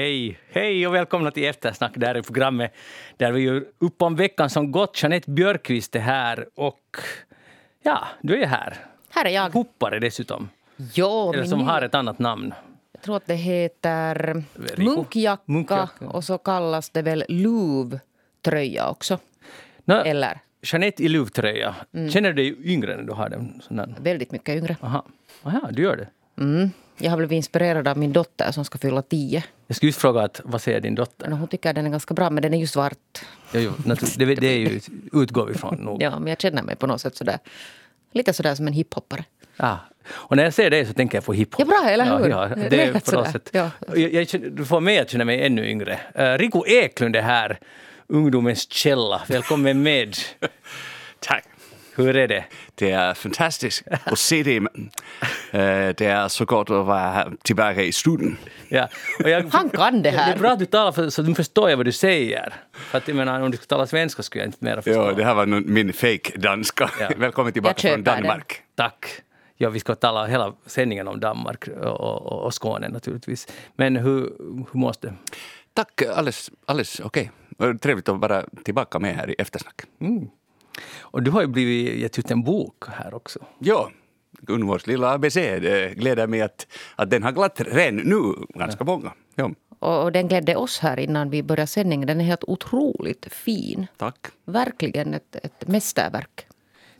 [0.00, 1.92] Hej, hej och välkomna till Eftersnack.
[1.96, 2.72] Det här är programmet
[3.16, 5.02] där vi gör upp om veckan som gått.
[5.02, 6.96] Jeanette Björkqvist är här och
[7.82, 8.76] ja, du är här.
[9.10, 9.50] Här är jag.
[9.50, 10.48] Hoppare dessutom.
[10.94, 12.54] Jo, Eller som nya- har ett annat namn.
[12.92, 14.42] Jag tror att det heter
[14.76, 16.08] munkjacka, Munkjacka.
[16.08, 19.18] och så kallas det väl luvtröja också.
[19.84, 21.74] Nå, Eller Jeanette i luvtröja.
[22.10, 23.60] Känner du dig yngre när du har den?
[23.68, 23.94] Sån där?
[24.00, 24.76] väldigt mycket yngre.
[24.80, 25.04] Aha.
[25.42, 26.08] Aha, du gör det.
[26.42, 26.70] Mm.
[27.00, 29.44] Jag har blivit inspirerad av min dotter som ska fylla tio.
[29.66, 31.28] Jag skulle just fråga att, vad säger din dotter?
[31.28, 33.18] Men Hon tycker den är ganska bra, men den är ju svart.
[33.52, 34.80] Jo, jo, det, det är ju,
[35.12, 36.02] utgår vi från nog.
[36.02, 37.38] Ja, men jag känner mig på något sätt sådär,
[38.12, 39.24] lite sådär som en hiphoppare.
[39.56, 39.78] Ja.
[40.12, 41.60] Och när jag ser dig så tänker jag på hiphop.
[41.60, 42.28] Ja, bra, eller hur?
[42.28, 43.50] Ja, ja, Det är på något sätt.
[43.52, 43.70] Ja.
[43.94, 46.00] Jag, jag, du får mig att känna mig ännu yngre.
[46.18, 47.58] Uh, Rico Eklund är här,
[48.06, 49.22] ungdomens källa.
[49.28, 50.16] Välkommen med.
[51.20, 51.44] Tack.
[52.00, 52.44] Hur är det?
[52.74, 54.60] Det är fantastiskt att se dig.
[55.94, 58.36] Det är så gott att vara här tillbaka i studion.
[58.68, 58.88] Ja.
[59.24, 60.36] Och jag, Han kan det Det är här.
[60.36, 62.54] bra att du talar för, så du förstår jag vad du säger.
[62.72, 65.00] För att jag menar, om du skulle tala svenska skulle jag inte mera förstå.
[65.02, 66.90] Ja, det här var min fake danska.
[67.00, 67.10] Ja.
[67.16, 68.22] Välkommen tillbaka från köper den.
[68.22, 68.62] Danmark.
[68.74, 69.06] Tack.
[69.56, 73.48] Ja, vi ska tala hela sändningen om Danmark och, och, och Skåne naturligtvis.
[73.76, 74.20] Men hur,
[74.72, 75.14] hur måste det?
[75.74, 77.30] Tack, alldeles, alldeles okej.
[77.58, 77.78] Okay.
[77.78, 79.82] Trevligt att vara tillbaka med här i eftersnack.
[81.00, 83.38] Och du har ju blivit gett ut en bok här också.
[83.58, 83.90] Ja,
[84.42, 85.34] Gunvors lilla ABC.
[85.34, 89.12] Det gläder mig att, att den har glatt redan nu ganska många.
[89.34, 92.06] Ja, Och, och den glädde oss här innan vi började sändningen.
[92.06, 93.86] Den är helt otroligt fin.
[93.96, 94.26] tack.
[94.44, 96.46] Verkligen ett, ett mästerverk.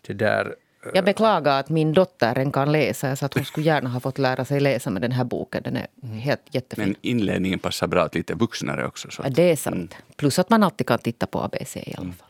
[0.06, 0.54] Det där,
[0.94, 3.16] Jag beklagar att min dotter en kan läsa.
[3.16, 5.62] Så att hon skulle gärna ha fått lära sig läsa med den här boken.
[5.62, 5.86] Den är
[6.18, 6.84] helt jättefin.
[6.84, 9.10] Men inledningen passar bra åt lite vuxnare också.
[9.10, 9.94] Så Ja, att, det är sant.
[10.16, 12.26] Plus att man alltid kan titta på ABC i alla fall.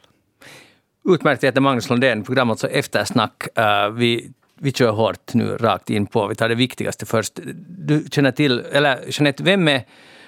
[1.04, 3.46] Utmärkt, jag heter Magnus Lundén, programmet så Eftersnack.
[3.58, 7.40] Uh, vi, vi kör hårt nu rakt in på, vi tar det viktigaste först.
[7.68, 9.84] Du känner till, eller Jeanette, vem är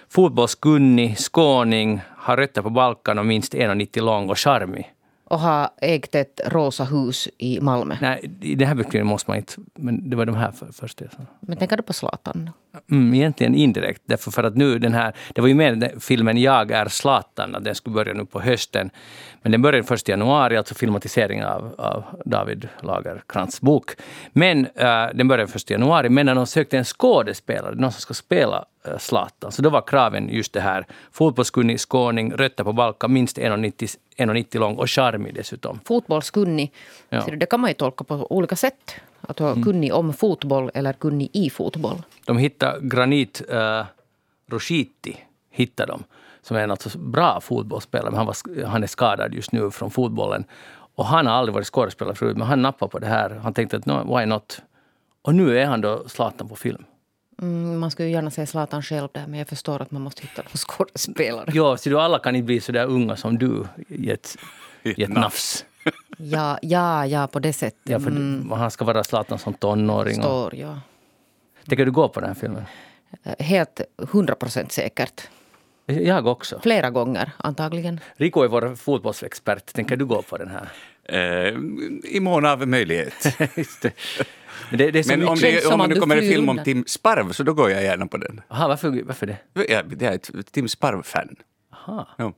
[0.08, 4.92] fotbollskunnig, skåning, har rötter på Balkan och minst 1,90 lång och charmig?
[5.24, 7.96] Och har ägt ett rosa hus i Malmö.
[8.00, 11.02] Nej, i den här beskrivningen måste man inte, men det var de här för, först.
[11.40, 12.50] Men tänker du på Zlatan?
[12.90, 16.70] Mm, egentligen indirekt, därför för att nu den här, det var ju med filmen Jag
[16.70, 18.90] är Zlatan, att den skulle börja nu på hösten.
[19.42, 23.90] Men den började först i januari, alltså filmatiseringen av, av David Lagercrantz bok.
[24.32, 28.00] Men eh, den började först i januari, men när de sökte en skådespelare, någon som
[28.00, 32.72] ska spela uh, Zlatan, så då var kraven just det här, fotbollskunnig, skåning, rötter på
[32.72, 35.80] Balkan, minst 1,90 1,90 lång och charmig dessutom.
[35.84, 36.72] Fotbollskunnig.
[37.08, 37.22] Ja.
[37.22, 38.94] Så det kan man ju tolka på olika sätt.
[39.28, 42.02] Att vara kunnig om fotboll eller kunnig i fotboll.
[42.26, 43.84] De hittade Granit uh,
[44.50, 45.16] Roshiti,
[45.50, 46.04] hittade de,
[46.42, 49.90] som är en alltså bra fotbollsspelare, men han, var, han är skadad just nu från
[49.90, 50.44] fotbollen.
[50.94, 53.30] Och han har aldrig varit skådespelare förut, men han nappade på det här.
[53.30, 54.62] Han tänkte att no, why not?
[55.22, 56.84] Och nu är han då Zlatan på film.
[57.42, 60.22] Mm, man skulle ju gärna säga Zlatan själv där, men jag förstår att man måste
[60.22, 61.50] hitta någon skådespelare.
[61.54, 64.36] Ja, så du alla kan inte bli så där unga som du i ett,
[64.82, 65.64] i ett nafs.
[66.22, 67.80] Ja, ja, ja, på det sättet.
[67.84, 70.18] Ja, för Mm, Han ska vara Zlatan som tonåring.
[70.18, 70.80] Och, står, ja.
[71.68, 72.64] tänker du gå på den här filmen?
[73.22, 75.28] Eh, Helt hundra procent säkert.
[75.86, 76.60] Jag också.
[76.62, 78.00] Flera gånger antagligen.
[78.16, 79.72] Rico är vår fotbollsexpert.
[79.72, 80.68] Tänker du gå på den här?
[81.04, 81.54] Eh,
[82.04, 83.38] I mån av möjlighet.
[83.56, 83.92] Just det.
[84.70, 86.60] Men det, det Men om det, om det kommer en film om.
[86.64, 88.40] Tim Sparv så då går jag gärna på den.
[88.48, 89.36] Aha, varför, varför det?
[89.52, 91.36] Jag, jag är ett Tim Sparv-fan.
[91.72, 92.08] Aha.
[92.18, 92.32] Ja.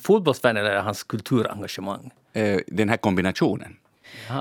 [0.00, 2.10] Fotbollsfan eller hans kulturengagemang?
[2.32, 3.76] Eh, Den här kombinationen.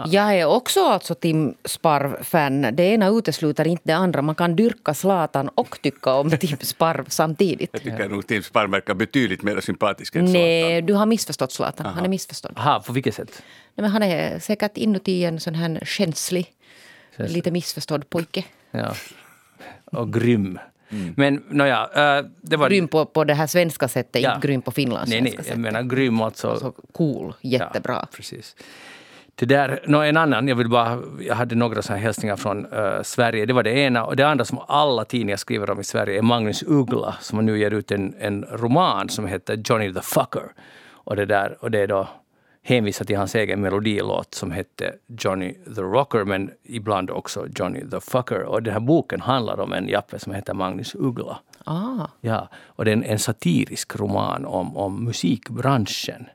[0.07, 2.61] Jag är också alltså Tim Sparv-fan.
[2.61, 4.21] Det ena utesluter inte det andra.
[4.21, 7.69] Man kan dyrka Zlatan och tycka om Tim Sparv samtidigt.
[7.73, 10.41] Jag tycker nog Tim Sparv verkar betydligt mer sympatisk än Zlatan.
[10.41, 11.85] Nej, du har missförstått Zlatan.
[11.85, 12.53] Han är missförstådd.
[12.55, 13.43] Aha, på vilket sätt?
[13.75, 16.53] Nej, men han är säkert inuti en sån här känslig,
[17.17, 18.45] lite missförstådd pojke.
[18.71, 18.95] Ja.
[19.85, 20.59] Och grym.
[21.15, 22.69] Men nåja, äh, det var...
[22.69, 24.35] Grym på, på det här svenska sättet, Ja.
[24.35, 25.59] inte grym på Nej, nej, finlandssvenska jag sättet.
[25.59, 26.59] menar grym alltså.
[26.59, 27.93] Så cool, jättebra.
[27.93, 28.55] Ja, precis.
[29.35, 32.65] Det där, nå, en annan, jag vill bara, jag hade några så här hälsningar från
[32.73, 33.45] eh, Sverige.
[33.45, 34.05] Det var det ena.
[34.05, 37.59] Och det andra som alla tidningar skriver om i Sverige är Magnus Uggla som nu
[37.59, 40.51] ger ut en, en roman som heter Johnny the Fucker.
[41.03, 42.07] Och det, där, och det är då
[42.63, 47.99] hänvisar till hans egen melodilåt som hette Johnny the Rocker men ibland också Johnny the
[47.99, 48.43] Fucker.
[48.43, 51.39] Och den här boken handlar om en jappe som heter Magnus Uggla.
[51.65, 56.25] Ah, Ja, och det är en, en satirisk roman om, om musikbranschen.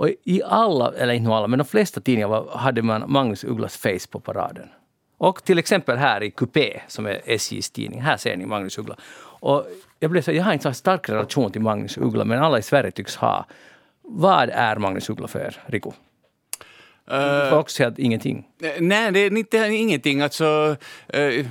[0.00, 3.76] Och i alla, eller inte alla, men de flesta tidningar var, hade man Magnus Ugglas
[3.76, 4.68] face på paraden.
[5.18, 8.96] Och till exempel här i Coupé, som är SJs tidning, här ser ni Magnus Uggla.
[9.40, 9.66] Och
[9.98, 12.62] jag, blev så, jag har inte så stark relation till Magnus Uggla, men alla i
[12.62, 13.46] Sverige tycks ha.
[14.12, 15.90] Vad är Magnus Uggla för Riku?
[17.52, 18.46] Också säga att ingenting.
[18.78, 20.20] Nej, det är inte ingenting.
[20.20, 20.76] Alltså,
[21.08, 21.46] eh,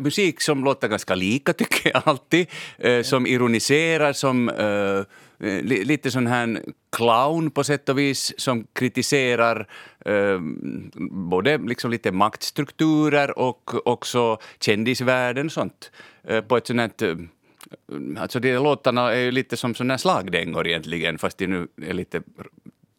[0.00, 2.46] musik som låter ganska lika, tycker jag alltid.
[2.78, 5.02] Eh, som ironiserar, som eh,
[5.38, 6.62] li, lite sån här
[6.96, 9.68] clown på sätt och vis, som kritiserar
[11.10, 15.90] både liksom lite maktstrukturer och också kändisvärlden och sånt.
[16.48, 17.28] På ett sånt här,
[18.18, 21.94] Alltså de låtarna är ju lite som såna här slagdängor egentligen, fast de nu är
[21.94, 22.22] lite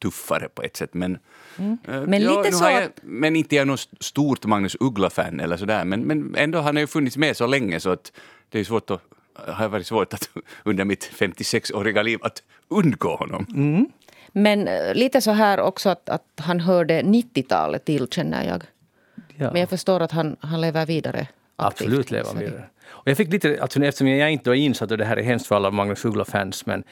[0.02, 0.94] tuffare på ett sätt.
[0.94, 1.18] Men,
[1.58, 1.78] Mm.
[1.86, 5.58] Men lite nu så jag, att- men inte jag är något stort Magnus Uggla-fan eller
[5.58, 5.86] sådär.
[5.86, 8.12] Men, men ändå, han har ju funnits med så länge så att
[8.50, 9.02] det är svårt att,
[9.34, 10.30] har varit svårt att
[10.64, 13.46] under mitt 56-åriga liv att undgå honom.
[13.56, 13.90] Mm.
[14.32, 18.64] Men eh, lite så här också att, att han hörde 90-talet till, känner jag.
[19.36, 19.52] Ja.
[19.52, 21.28] Men jag förstår att han, han lever vidare.
[21.56, 21.88] aktivt.
[21.88, 22.64] Absolut lever vidare.
[22.90, 25.48] Och jag fick lite, alltså, eftersom jag inte är insatt och det här är hemskt
[25.48, 26.84] för alla Magnus Uggla-fans, men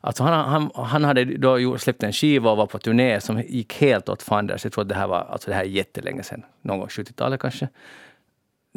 [0.00, 3.80] alltså, han, han, han hade då släppt en skiva och var på turné som gick
[3.80, 4.64] helt åt fanders.
[4.64, 7.40] Jag tror att det här var alltså, det här är jättelänge sedan, någon gång 70-talet
[7.40, 7.68] kanske.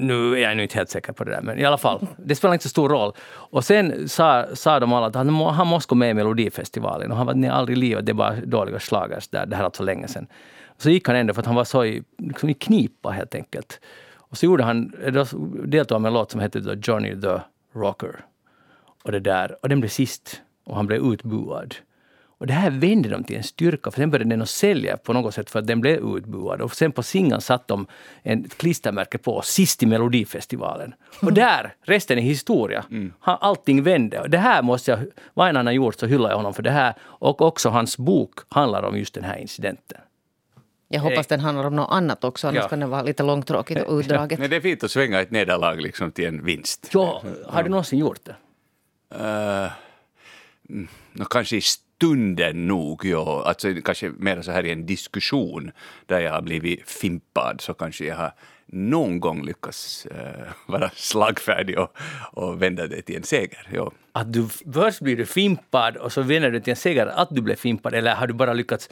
[0.01, 2.07] Nu är jag nu inte helt säker på det där, men i alla fall.
[2.17, 3.13] Det spelar inte så stor roll.
[3.29, 7.11] Och sen sa, sa de alla att han, han måste gå med i Melodifestivalen.
[7.11, 9.45] Och han var nej, aldrig i livet, det är bara dåliga schlagers där.
[9.45, 10.27] Det här är alltså länge sedan.
[10.77, 13.79] Så gick han ändå för att han var så i, liksom i knipa helt enkelt.
[14.29, 15.25] Och så gjorde han, då
[15.65, 17.39] deltog han med en låt som hette Johnny the
[17.73, 18.25] Rocker.
[19.03, 20.41] Och, det där, och den blev sist.
[20.65, 21.75] Och han blev utbuad.
[22.39, 25.13] Och det här vände de till en styrka, för sen började den att sälja på
[25.13, 26.61] något sätt för att den blev utbuad.
[26.61, 27.87] Och sen på singeln satt de
[28.23, 30.93] en ett klistermärke på, sist i Melodifestivalen.
[31.21, 32.85] Och där, resten är historia.
[33.19, 34.19] Han, allting vände.
[34.19, 34.99] Och det här måste jag,
[35.33, 36.93] vad än han har gjort så hyllar jag honom för det här.
[37.01, 39.97] Och också hans bok handlar om just den här incidenten.
[40.91, 42.67] Jag hoppas den handlar om något annat också, annars Ja.
[42.69, 44.39] kan det vara lite långtråkigt och utdraget.
[44.39, 46.89] Nej, det är fint att svänga ett nederlag liksom till en vinst.
[46.93, 48.35] Ja, har du någonsin gjort det?
[49.15, 49.71] Uh,
[51.13, 53.43] no, kanske i stunden nog, ja.
[53.45, 55.71] Alltså, kanske mer så här i en diskussion
[56.05, 58.33] där jag har blivit fimpad så kanske jag har
[58.65, 61.97] någon gång lyckats eh, vara slagfärdig och,
[62.31, 63.69] och vända det till en seger.
[63.73, 63.91] Ja.
[64.11, 67.41] Att du först blir du fimpad och så vinner du till en seger att du
[67.41, 68.89] blev fimpad eller har du bara lyckats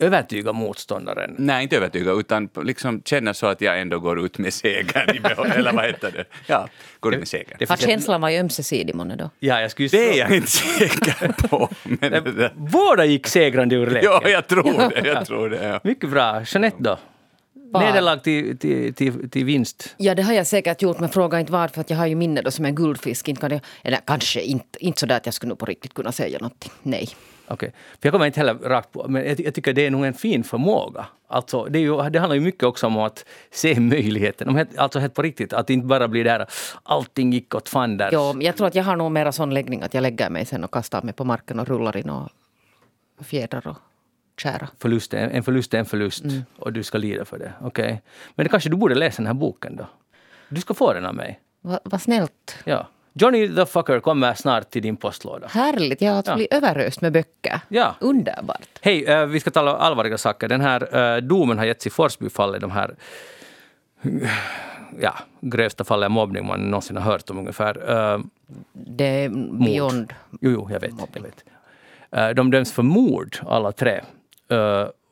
[0.00, 1.34] övertyga motståndaren?
[1.38, 5.24] Nej, inte övertygad, utan liksom känna så att jag ändå går ut med segern
[5.56, 6.24] eller vad heter det?
[6.46, 6.68] Ja,
[7.00, 7.56] går ut med segern.
[7.58, 9.30] Det Har finns ett- känslan varit ömsesidig månne då?
[9.38, 11.68] Ja, jag skulle Det är jag inte säker på.
[11.82, 14.10] Men det där- Båda gick segrande ur leken.
[14.22, 15.08] ja, jag tror det.
[15.08, 15.80] Jag tror det ja.
[15.84, 16.42] Mycket bra.
[16.46, 16.98] Jeanette då?
[17.72, 19.94] Nederlag till, till, till, till vinst.
[19.96, 22.14] Ja, det har jag säkert gjort, men fråga inte vad, för att jag har ju
[22.14, 23.28] minne då som en guldfisk.
[23.28, 25.94] Inte kan jag, eller kanske inte, inte så där att jag skulle nog på riktigt
[25.94, 26.72] kunna säga någonting.
[26.82, 27.08] Nej.
[27.50, 27.72] Okej.
[27.92, 30.14] För jag kommer inte heller rakt på, men jag, jag tycker det är nog en
[30.14, 31.06] fin förmåga.
[31.28, 34.66] Alltså, det, ju, det handlar ju mycket också om att se möjligheten.
[34.76, 36.46] Alltså helt på riktigt, att inte bara blir där
[36.82, 38.10] allting gick åt fanders.
[38.12, 40.64] Jo, jag tror att jag har nog mera sån läggning att jag lägger mig sen
[40.64, 42.28] och kastar mig på marken och rullar in och
[43.20, 43.76] fjädrar och
[44.42, 44.68] kära.
[44.78, 46.24] Förlust är, en förlust är en förlust
[46.58, 47.52] och du ska lida för det.
[47.60, 48.02] Okej.
[48.34, 49.86] Men det kanske du borde läsa den här boken då?
[50.48, 51.40] Du ska få den av mig.
[51.60, 52.56] Va- Vad snällt.
[52.64, 52.88] Ja.
[53.12, 55.46] Johnny the fucker kommer snart till din postlåda.
[55.46, 56.00] Härligt.
[56.02, 56.34] Jag har Ja.
[56.34, 57.60] blivit överöst med böcker.
[57.68, 57.94] Ja.
[58.00, 58.68] Underbart.
[58.80, 60.48] Hej, eh, vi ska tala allvarliga saker.
[60.48, 62.60] Den här eh, domen har getts i Forsbyfallet.
[62.60, 62.94] De här
[65.00, 67.90] ja, grövsta fallet av mobbning man någonsin har hört om ungefär.
[68.14, 68.20] Eh,
[68.72, 69.28] Det är
[69.64, 70.12] beyond.
[70.30, 70.90] Jo, jo, jag vet.
[71.14, 72.36] Jag vet.
[72.36, 74.00] De döms för mord, alla tre.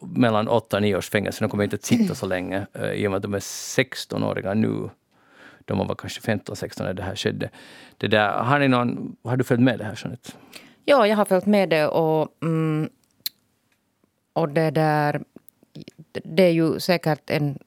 [0.00, 1.44] Mellan 8 och 9 års fängelse.
[1.44, 4.90] De kommer inte att sitta så länge i och med att de är 16-åriga nu.
[5.68, 7.50] De var kanske 15-16 när det här skedde.
[7.98, 10.32] Det där, har, ni någon, har du följt med det här, Jeanette?
[10.84, 12.88] Ja, jag har följt med det och, mm,
[14.32, 15.22] och det där...
[16.12, 17.58] Det är ju säkert en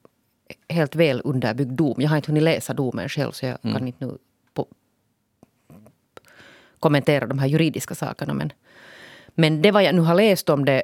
[0.69, 1.95] helt väl underbyggd dom.
[1.97, 4.17] Jag har inte hunnit läsa domen själv så jag kan inte nu
[4.53, 4.67] på,
[6.79, 8.33] kommentera de här juridiska sakerna.
[8.33, 8.53] Men,
[9.35, 10.83] men det vad jag nu har läst om det...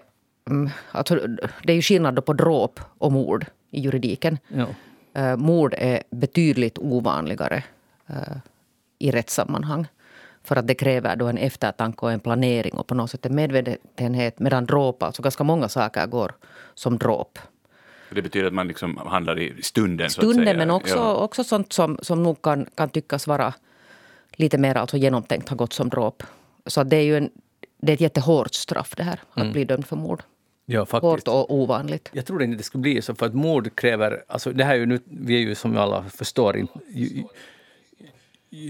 [0.49, 1.15] mm, Alltså,
[1.63, 4.37] det är ju skillnad då på dråp och mord i juridiken.
[4.47, 4.67] Ja.
[5.17, 7.63] Uh, mord är betydligt ovanligare
[8.07, 8.37] eh,
[8.99, 9.87] i rättssammanhang.
[10.43, 13.35] För att det kräver då en eftertanke och en planering och på något sätt en
[13.35, 14.39] medvetenhet.
[14.39, 16.31] Medan dråp, alltså ganska många saker går
[16.73, 17.39] som dråp.
[18.09, 20.09] Det betyder att man liksom handlar i stunden.
[20.09, 21.15] Stunden men också, Ja.
[21.15, 23.53] också sånt som, som nog kan, kan tyckas vara
[24.31, 26.23] lite mer alltså genomtänkt har gått som dråp.
[26.65, 27.29] Så det är ju en,
[27.77, 30.23] det är ett jättehårt straff det här, att bli dömd för mord.
[30.69, 31.11] Ja, faktiskt.
[31.11, 32.09] Hårt och ovanligt.
[32.13, 34.23] Jag tror inte det skulle bli så, för att mord kräver...
[34.27, 37.23] Alltså det här är ju nu, vi är ju som alla förstår in, ju,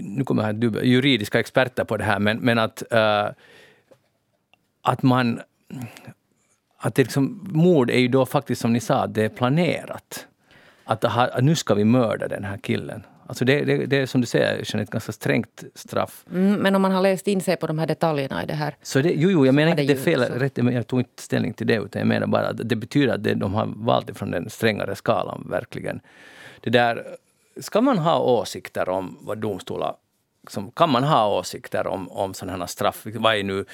[0.02, 3.28] nu kommer här dubbel, juridiska experter på det här, men, men att, eh,
[4.82, 5.40] att man...
[6.80, 10.26] Att det liksom, mord är ju då faktiskt som ni sa, det är planerat.
[10.84, 13.02] Att, att nu ska vi mörda den här killen.
[13.28, 16.24] Alltså det, det, det är som du säger, ett ganska strängt straff.
[16.32, 18.76] Mm, men om man har läst in sig på de här detaljerna i det här.
[18.82, 21.52] Så det, jo, jo, jag menar inte det är fel, rätt, jag tog inte ställning
[21.52, 24.30] till det, utan jag menar bara att det betyder att det, de har valt från
[24.30, 26.00] den strängare skalan, verkligen.
[26.60, 27.06] Det där,
[27.60, 29.94] ska man ha åsikter om vad domstolar...
[30.48, 33.06] Som, kan man ha åsikter om, om sådana här straff?
[33.14, 33.64] Vad är nu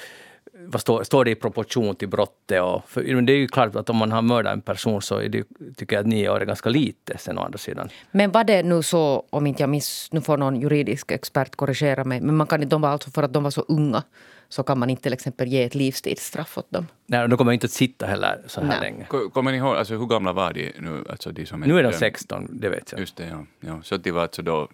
[0.57, 2.61] vad står, står det i proportion till brottet?
[2.61, 5.29] Och, för det är ju klart att om man har mördat en person så är
[5.29, 5.43] det,
[5.77, 7.89] tycker jag att nio år är ganska lite sen å andra sidan.
[8.11, 12.03] Men var det nu så, om inte jag miss, nu får någon juridisk expert korrigera
[12.03, 14.03] mig, men man kan, de var alltså för att de var så unga
[14.49, 16.87] så kan man inte till exempel ge ett livstidsstraff åt dem.
[17.05, 18.79] Nej, de kommer inte att sitta heller så här Nej.
[18.79, 19.29] länge.
[19.33, 21.05] Kommer ni ihåg, alltså hur gamla var de nu?
[21.09, 21.97] Alltså de som Nu är de dömda?
[21.97, 22.99] 16, det vet jag.
[22.99, 23.45] Just det, ja.
[23.59, 23.79] ja.
[23.83, 24.69] Så de var alltså då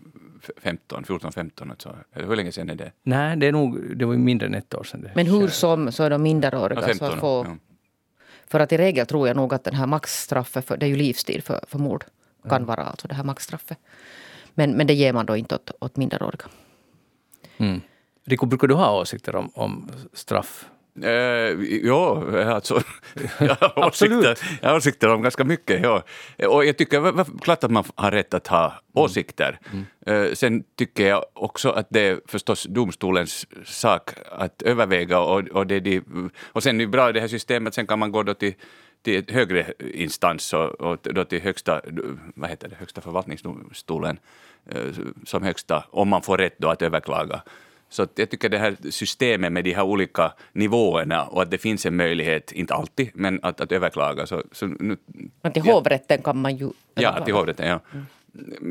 [0.57, 1.95] 15, 14, 15 alltså.
[2.13, 2.91] Eller Hur länge sedan är det?
[3.03, 5.01] Nej, det, är nog, det var mindre än ett år sedan.
[5.01, 5.11] Det.
[5.15, 6.81] Men hur som så är de minderåriga.
[6.81, 7.57] Ja, så 15 att få, ja.
[8.47, 10.95] För att i regel tror jag nog att den här maxstraffet, för, det är ju
[10.95, 12.05] livstid för, för mord,
[12.49, 13.77] kan vara alltså det här maxstraffet.
[14.53, 16.45] Men, men det ger man då inte åt, åt minderåriga.
[17.57, 17.81] Mm.
[18.25, 20.69] Rico, brukar du ha åsikter om, om straff?
[21.03, 21.11] Eh,
[21.83, 22.81] ja, alltså,
[23.39, 25.83] jag, har åsikter, jag har åsikter om ganska mycket.
[25.83, 26.03] Ja.
[26.47, 29.59] Och jag tycker klart att man har rätt att ha åsikter.
[30.05, 35.19] Eh, sen tycker jag också att det är förstås domstolens sak att överväga.
[35.19, 36.01] Och, och, det de,
[36.41, 38.53] och sen är det bra i det här systemet, sen kan man gå då till
[39.03, 41.81] till högre instans och, och då till högsta,
[42.35, 44.19] vad heter det, högsta förvaltningsdomstolen
[44.65, 44.81] eh,
[45.25, 47.41] som högsta, om man får rätt då att överklaga.
[47.91, 51.85] Så jag tycker det här systemet med de här olika nivåerna och att det finns
[51.85, 54.25] en möjlighet, inte alltid, men att, att överklaga.
[54.25, 54.97] Så, så nu,
[55.41, 55.73] Men till Ja.
[55.73, 56.69] hovrätten kan man ju...
[56.93, 57.79] ja, till hovrätten, ja.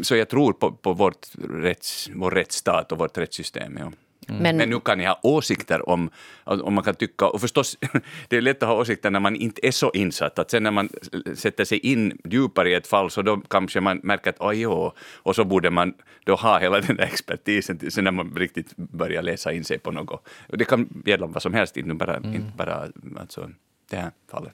[0.03, 3.79] Så jag tror på, på vårt rätts, vår rättsstat och vårt rättssystem.
[3.81, 3.93] Ja.
[4.27, 6.11] Men, Men nu kan ni ha åsikter om,
[6.45, 7.79] om man kan tycka, och förstås,
[8.29, 10.71] det är lätt att ha åsikter när man inte är så insatt, att sen när
[10.71, 10.89] man
[11.35, 14.93] sätter sig in djupare i ett fall så då kanske man märker att oj, jo,
[15.23, 19.23] och så borde man då ha hela den där expertisen sen när man riktigt börjar
[19.23, 20.29] läsa in sig på något.
[20.49, 22.89] Och det kan gälla vad som helst, inte bara, inte bara
[23.21, 23.50] alltså,
[23.91, 24.53] det här fallet.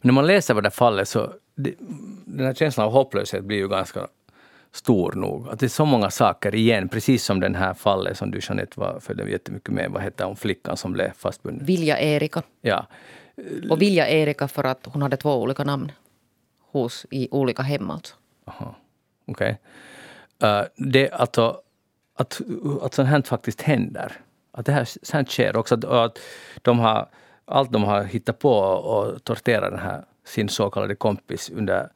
[0.00, 1.74] Men när man läser vad det fallet så det,
[2.24, 4.08] den här känslan av hopplöshet blir ju ganska
[4.76, 5.48] stor nog.
[5.48, 8.80] Att det är så många saker igen, precis som den här fallet som du Jeanette
[8.80, 9.90] var, följde jättemycket med.
[9.90, 11.66] Vad hette hon, flickan som blev fastbunden?
[11.66, 12.42] Vilja Erika.
[12.60, 12.86] Ja.
[13.70, 15.92] Och Vilja Erika för att hon hade två olika namn
[16.72, 18.14] hos, i olika hem alltså.
[18.44, 18.76] Aha.
[19.26, 19.58] Okej.
[20.42, 21.60] Eh, det alltså,
[22.14, 22.40] att,
[22.82, 24.12] att sånt här faktiskt händer.
[24.52, 25.74] Att det här sånt sker också.
[25.74, 26.18] Att, att
[26.62, 27.08] de har,
[27.44, 31.88] allt de har hittat på och torterat den här, sin så kallade kompis under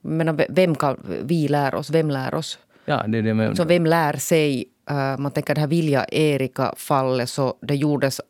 [0.01, 1.89] Men vem kan vi lära oss?
[1.89, 2.59] Vem lär oss?
[2.85, 4.65] ja, det är det med, Så vem lär sig?
[4.89, 8.21] eh, man tänker det här Vilja Erika-fallet, så det gjordes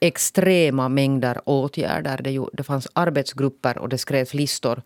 [0.00, 2.46] extrema mängder åtgärder.
[2.52, 4.82] Det fanns arbetsgrupper och det skrevs listor.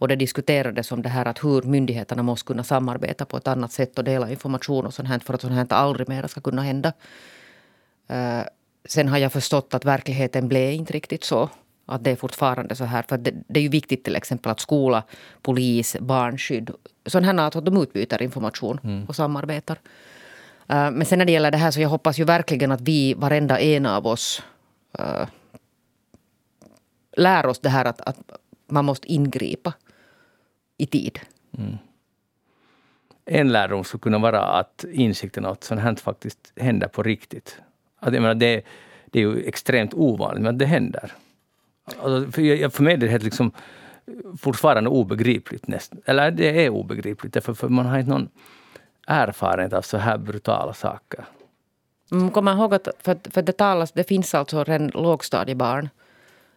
[0.00, 3.72] Och det diskuterades om det här att hur myndigheterna måste kunna samarbeta på ett annat
[3.72, 6.62] sätt och dela information och sånt här för att sånt här aldrig mer ska kunna
[6.62, 6.92] hända.
[8.08, 8.40] Eh,
[8.88, 11.48] sen har jag förstått att verkligheten blev inte riktigt så.
[11.86, 13.04] Att det är fortfarande så här.
[13.08, 15.02] För det, det är ju viktigt till exempel att skola,
[15.42, 16.70] polis, barnskydd,
[17.06, 19.78] sånt här att de utbyter information och samarbetar.
[20.68, 23.14] Eh, men sen när det gäller det här så jag hoppas ju verkligen att vi,
[23.14, 24.42] varenda en av oss,
[24.98, 25.26] eh,
[27.16, 28.16] lär oss det här att, att
[28.66, 29.72] man måste ingripa
[30.80, 31.20] i tid.
[33.24, 37.60] en lärdom skulle kunna vara att insikten att sånt här faktiskt händer på riktigt.
[37.98, 38.64] Att, jag menar, det,
[39.06, 41.12] det är ju extremt ovanligt, men det händer.
[42.02, 43.52] Alltså, för, jag, för mig är det helt liksom
[44.38, 45.68] fortfarande obegripligt.
[45.68, 48.28] Näst, eller det är obegripligt, därför för man har inte någon
[49.06, 51.24] erfarenhet av så här brutala saker.
[52.12, 55.88] Mm, Kom ihåg att för, för det, talas, det finns alltså redan lågstadiebarn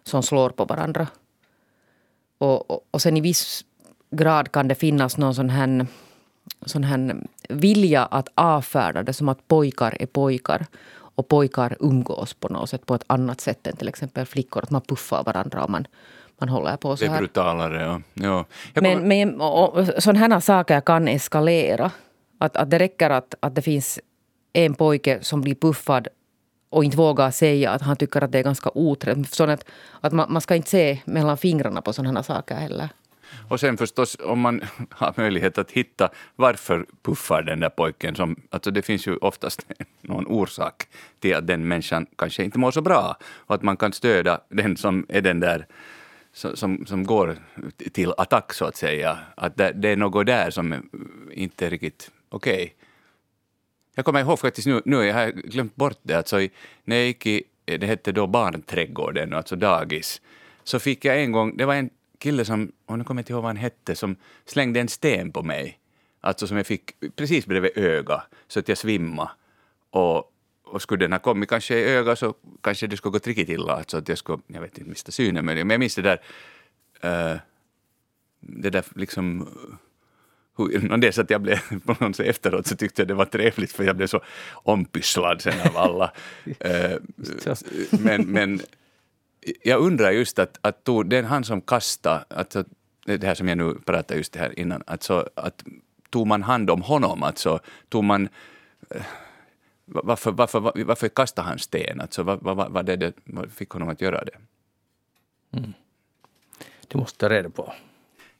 [0.03, 1.07] som slår på varandra.
[2.37, 3.65] Och, och, och sen i viss
[4.17, 5.85] grad kan det finnas någon sån här,
[6.65, 7.15] sån här
[7.49, 10.65] vilja att avfärda det som att pojkar är pojkar.
[11.15, 14.63] Och pojkar umgås på något sätt på ett annat sätt än till exempel flickor.
[14.63, 15.87] Att man puffar varandra och man,
[16.39, 17.19] man håller på så Det är här.
[17.19, 17.81] brutalare.
[17.83, 18.01] Ja.
[18.13, 18.45] Ja.
[18.73, 21.91] Jag Men, kommer- men och, och, sådana här saker kan eskalera.
[22.39, 23.99] Att, att det räcker att, att det finns
[24.53, 26.07] en pojke som blir puffad
[26.69, 29.39] och inte vågar säga att han tycker att det är ganska otrevligt.
[29.41, 29.65] Att,
[30.01, 32.89] att man, man ska inte se mellan fingrarna på sådana saker heller.
[33.49, 38.15] Och sen förstås om man har möjlighet att hitta varför puffar den där pojken.
[38.15, 39.65] Som, alltså det finns ju oftast
[40.01, 40.87] någon orsak
[41.19, 43.17] till att den människan kanske inte mår så bra.
[43.23, 45.67] Och att man kan stödja den som är den där
[46.33, 47.37] som, som går
[47.93, 49.19] till attack så att säga.
[49.37, 50.89] Att det, det är något där som
[51.31, 52.53] inte är riktigt okej.
[52.53, 52.69] Okay.
[53.95, 56.37] Jag kommer ihåg faktiskt nu, nu jag har glömt bort det, alltså
[56.83, 60.21] när jag gick i, det hette då barnträdgården, alltså dagis,
[60.63, 61.89] så fick jag en gång, det var en
[62.23, 64.15] kille som, och nu kommer jag inte ihåg vad han hette, som
[64.45, 65.79] slängde en sten på mig.
[66.21, 69.29] Alltså som jag fick precis bredvid ögat, så att jag svimmade.
[69.89, 70.31] Och,
[70.63, 73.73] och skulle den ha kommit kanske i ögat så kanske det skulle gått riktigt illa,
[73.73, 76.19] alltså att jag skulle, jag vet inte, mista synen, men jag minns det där,
[77.05, 77.39] uh,
[78.39, 79.47] det där liksom
[80.57, 81.57] hur, så att jag blev,
[82.13, 84.21] sätt efteråt så tyckte jag det var trevligt för jag blev så
[84.63, 86.11] ompysslad sen av alla.
[86.45, 86.97] uh,
[87.91, 88.61] men, men
[89.63, 92.63] jag undrar just att, att tog, det är han som kastade, alltså,
[93.05, 95.63] det här som jag nu pratade just här innan, alltså, att
[96.09, 97.59] tog man hand om honom, alltså
[97.89, 98.29] tog man
[98.89, 99.01] eh,
[99.85, 102.01] varför, varför, varför, varför kastade han sten?
[102.01, 104.37] Alltså, vad, vad, vad, det, det, vad fick honom att göra det?
[105.57, 105.73] Mm.
[106.87, 107.73] Det måste ta reda på.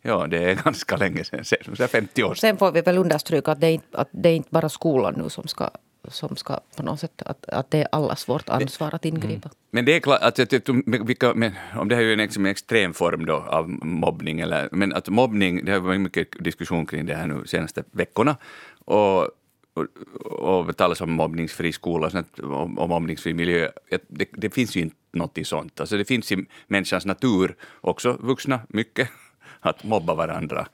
[0.02, 2.36] Ja, det är ganska länge sedan, 50 år sedan.
[2.36, 5.14] Sen får vi väl understryka att det är inte, att det är inte bara skolan
[5.18, 5.70] nu som ska
[6.08, 9.50] som ska på något sätt, att, att det är allas vårt ansvar att ingripa.
[9.50, 9.58] Mm.
[9.72, 12.46] Men det är klart, att, att, vilka, men, om det här är ju en, en
[12.46, 17.06] extrem form då av mobbning, eller, men att mobbning, det har varit mycket diskussion kring
[17.06, 18.38] det här nu senaste veckorna.
[18.86, 19.30] Och,
[19.74, 19.88] och,
[20.34, 23.72] och talas om mobbningsfri skola och, och mobbningsfri miljö.
[24.08, 25.80] Det, det, finns ju inte något sånt.
[25.80, 29.10] Alltså det finns i människans natur, också vuxna, mycket,
[29.60, 30.68] att mobba varandra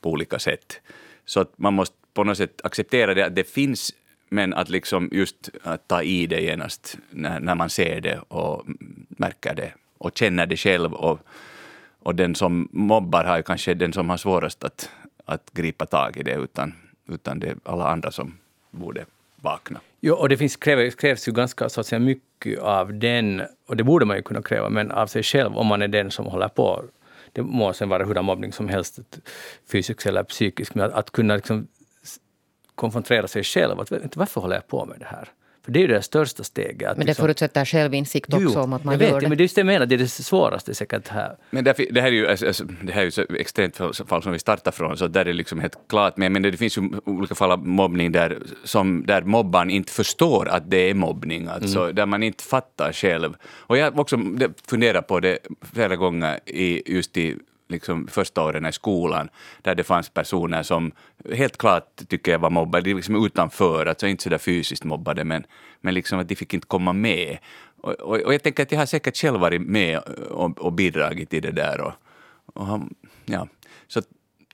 [0.00, 0.80] på olika sätt.
[1.24, 3.94] Så att man måste på något sätt acceptera det, att det finns
[4.34, 8.64] men att liksom just att ta i det genast när, när man ser det och
[9.08, 10.94] märker det och känner det själv.
[10.94, 11.18] Och,
[12.02, 14.90] och den som mobbar har ju kanske den som har svårast att,
[15.24, 16.74] att gripa tag i det utan,
[17.08, 18.38] utan det är alla andra som
[18.70, 19.04] borde
[19.36, 19.80] vakna.
[20.00, 23.76] Jo, och det finns, krävs, krävs ju ganska så att säga, mycket av den, och
[23.76, 26.26] det borde man ju kunna kräva, men av sig själv om man är den som
[26.26, 26.84] håller på.
[27.32, 28.98] Det må sen vara hurdan mobbning som helst,
[29.72, 31.66] fysisk eller psykisk, men att, att kunna liksom
[32.74, 33.80] konfrontera sig själv.
[33.80, 35.28] Att, varför håller jag på med det här?
[35.64, 36.80] För det är det största steget.
[36.80, 39.28] men det liksom, förutsätter självinsikt också jo, om att man jag gör vet, det.
[39.28, 41.36] Men det är just det jag menar, det är det svåraste säkert här.
[41.50, 44.22] Men därför, det här är ju, alltså, alltså det här är ju så extremt fall
[44.22, 46.16] som vi startar från, så där är det liksom helt klart.
[46.16, 50.48] Men, men det finns ju olika fall av mobbning där, som, där mobbaren inte förstår
[50.48, 51.94] att det är mobbning, alltså mm.
[51.94, 53.36] där man inte fattar själv.
[53.44, 54.18] Och jag har också
[54.66, 55.38] funderat på det
[55.72, 57.36] flera gånger i, just i
[57.68, 59.28] liksom första åren i skolan,
[59.62, 60.92] där det fanns personer som
[61.32, 65.46] helt klart tycker jag var mobbade, liksom utanför, alltså inte sådär fysiskt mobbade, men,
[65.80, 67.38] men liksom att de fick inte komma med.
[67.80, 69.98] Och, och, och jag tänker att jag har säkert själv varit med
[70.30, 71.80] och, och bidragit till det där.
[71.80, 71.92] Och,
[72.46, 72.80] och
[73.24, 73.48] ja.
[73.86, 74.02] Så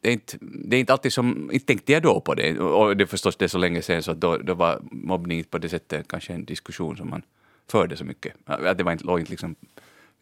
[0.00, 1.50] det är, inte, det är inte alltid som...
[1.52, 2.58] Inte tänkte jag då på det.
[2.58, 5.58] Och det är förstås det är så länge sedan så då, då var mobbning på
[5.58, 7.22] det sättet kanske en diskussion som man
[7.70, 8.34] förde så mycket.
[8.44, 9.54] Att det var inte, låg inte liksom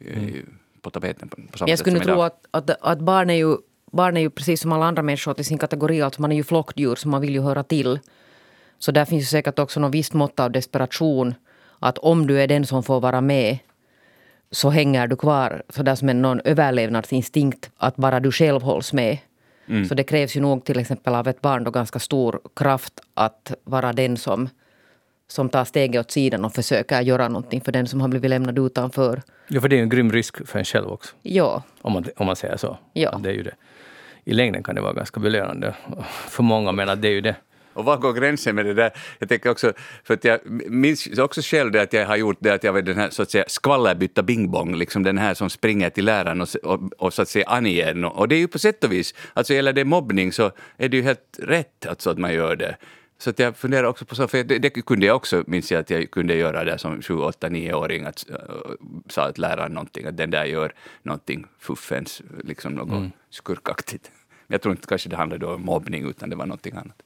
[0.00, 0.46] mm
[0.82, 3.56] på tapeten på, på Jag skulle tro att, att, att barn, är ju,
[3.90, 6.02] barn är ju precis som alla andra människor till sin kategori.
[6.02, 7.98] Alltså man är ju flockdjur så man vill ju höra till.
[8.78, 11.34] Så där finns ju säkert också något visst mått av desperation.
[11.78, 13.58] Att om du är den som får vara med
[14.50, 19.18] så hänger du kvar sådär som en någon överlevnadsinstinkt att bara du själv hålls med.
[19.68, 19.88] Mm.
[19.88, 23.52] Så det krävs ju nog till exempel av ett barn då ganska stor kraft att
[23.64, 24.48] vara den som
[25.28, 28.58] som tar steget åt sidan och försöker göra någonting för den som har blivit lämnad
[28.58, 29.22] utanför.
[29.48, 31.14] Ja, för det är en grym risk för en själv också.
[31.22, 31.62] Ja.
[31.80, 32.78] Om man, om man säger så.
[32.92, 33.20] Ja.
[33.22, 33.54] Det är ju det.
[34.24, 35.74] I längden kan det vara ganska belönande
[36.28, 37.36] för många, men att det är ju det.
[37.78, 38.90] Och var går gränsen med det där?
[39.18, 39.72] Jag tänker också,
[40.04, 42.82] för att jag minns också själv det att jag har gjort det att jag var
[42.82, 46.48] den här så att säga skvallerbytta bingbong, liksom den här som springer till läraren och,
[46.62, 48.04] och, och så att säga anger.
[48.04, 50.96] Och det är ju på sätt och vis, alltså gäller det mobbning så är det
[50.96, 52.76] ju helt rätt alltså att man gör det.
[53.20, 55.80] Så att jag funderar också på så, för det, det, kunde jag också, minns jag
[55.80, 58.36] att jag kunde göra det som 7, 8, 9-åring, att uh,
[59.08, 63.10] sa att läraren någonting, att den där gör någonting fuffens, liksom något mm.
[63.30, 64.10] skurkaktigt.
[64.46, 67.02] Jag tror inte kanske det handlade om mobbning, utan det var någonting annat.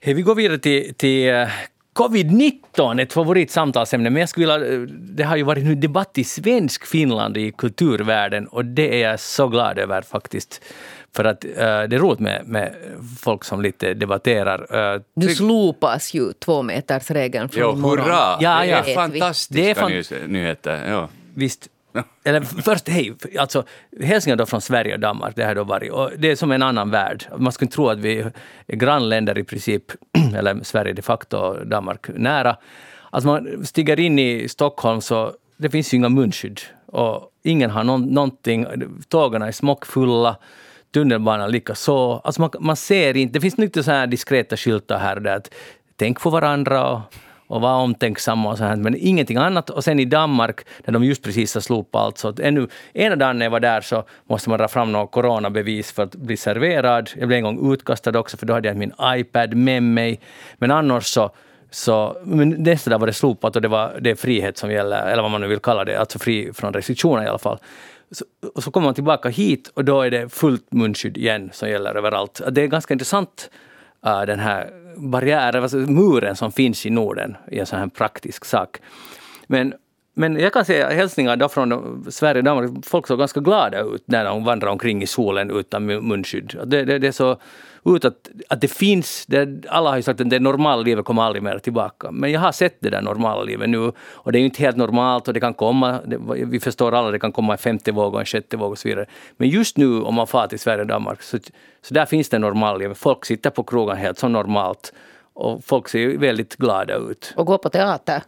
[0.00, 1.48] Hey, vi går vidare till, till uh,
[1.94, 6.24] Covid-19, ett favoritsamtalsämne, men jag skulle vilja, uh, det har ju varit nu debatt i
[6.24, 10.62] svensk Finland i kulturvärlden och det är jag så glad över faktiskt.
[11.16, 12.74] För att uh, det är roligt med, med
[13.20, 14.94] folk som lite debatterar.
[14.94, 18.04] Uh, nu slopas ju tvåmetersregeln från jo, imorgon.
[18.04, 18.38] hurra!
[18.40, 18.82] Ja, ja.
[18.84, 20.90] Det är fantastiska det är fan nyheter.
[20.90, 21.08] Ja.
[21.34, 21.68] Visst.
[22.24, 23.64] Eller först, hej, alltså
[24.02, 25.92] hälsningar då från Sverige och Danmark, det har då varit.
[25.92, 27.24] Och det är som en annan värld.
[27.36, 28.18] Man skulle tro att vi
[28.66, 29.84] är grannländer i princip,
[30.36, 32.56] eller Sverige de facto och Danmark nära.
[33.10, 36.60] Alltså man stiger in i Stockholm så det finns ju inga munskydd.
[36.86, 38.66] Och ingen har någon, någonting.
[39.08, 40.36] Tågen är smockfulla.
[40.94, 42.20] Tunnelbanan likaså.
[42.24, 43.32] Alltså man, man ser inte.
[43.32, 45.36] Det finns lite så här diskreta skyltar här och där.
[45.36, 45.54] Att
[45.96, 47.00] tänk på varandra och,
[47.46, 48.76] och var omtänksamma och så här.
[48.76, 49.70] Men ingenting annat.
[49.70, 52.18] Och sen i Danmark, där de just precis har slopat allt.
[52.18, 55.06] Så att ännu, ena dagen när jag var där så måste man dra fram några
[55.06, 57.10] coronabevis för att bli serverad.
[57.16, 60.20] Jag blev en gång utkastad också för då hade jag min iPad med mig.
[60.58, 61.30] Men annars så
[61.70, 65.06] så, men nästa dag var det slopat och det, var, det är frihet som gäller,
[65.06, 67.58] eller vad man nu vill kalla det, alltså fri från restriktioner i alla fall.
[68.12, 71.68] Så, och så kommer man tillbaka hit och då är det fullt munskydd igen som
[71.68, 72.40] gäller överallt.
[72.50, 73.50] Det är ganska intressant
[74.06, 78.44] uh, den här barriären, alltså muren som finns i Norden i en sån här praktisk
[78.44, 78.78] sak.
[79.46, 79.74] Men,
[80.14, 84.02] men jag kan säga hälsningar då från Sverige och Danmark, folk såg ganska glada ut
[84.06, 86.60] när de vandrade omkring i solen utan munskydd.
[86.66, 87.38] Det, det, det är så
[87.84, 91.22] ut att, att det finns, det, alla har ju sagt att det normala livet kommer
[91.22, 92.10] aldrig mer tillbaka.
[92.10, 94.76] Men jag har sett det där normala livet nu och det är ju inte helt
[94.76, 98.14] normalt och det kan komma, det, vi förstår alla, det kan komma en femte våg
[98.14, 99.06] och en sjätte våg och så vidare.
[99.36, 101.38] Men just nu om man far till Sverige och Danmark så,
[101.82, 102.98] så där finns det normala livet.
[102.98, 104.92] Folk sitter på krogen helt som normalt
[105.34, 107.34] och folk ser väldigt glada ut.
[107.36, 108.22] Och går på teater?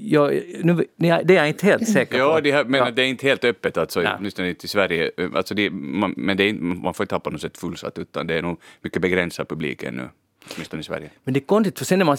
[0.00, 0.30] Ja,
[0.62, 2.18] nu, det är jag inte helt säker på.
[2.18, 2.90] Ja, det, men ja.
[2.90, 5.10] det är inte helt öppet, alltså, åtminstone inte i Sverige.
[5.34, 8.26] Alltså det, man, men det är, man får inte ha på något sätt fullsatt, utan
[8.26, 10.08] det är nog mycket begränsad publik ännu.
[10.54, 11.10] Åtminstone i Sverige.
[11.24, 12.16] Men det är konstigt, för sen när man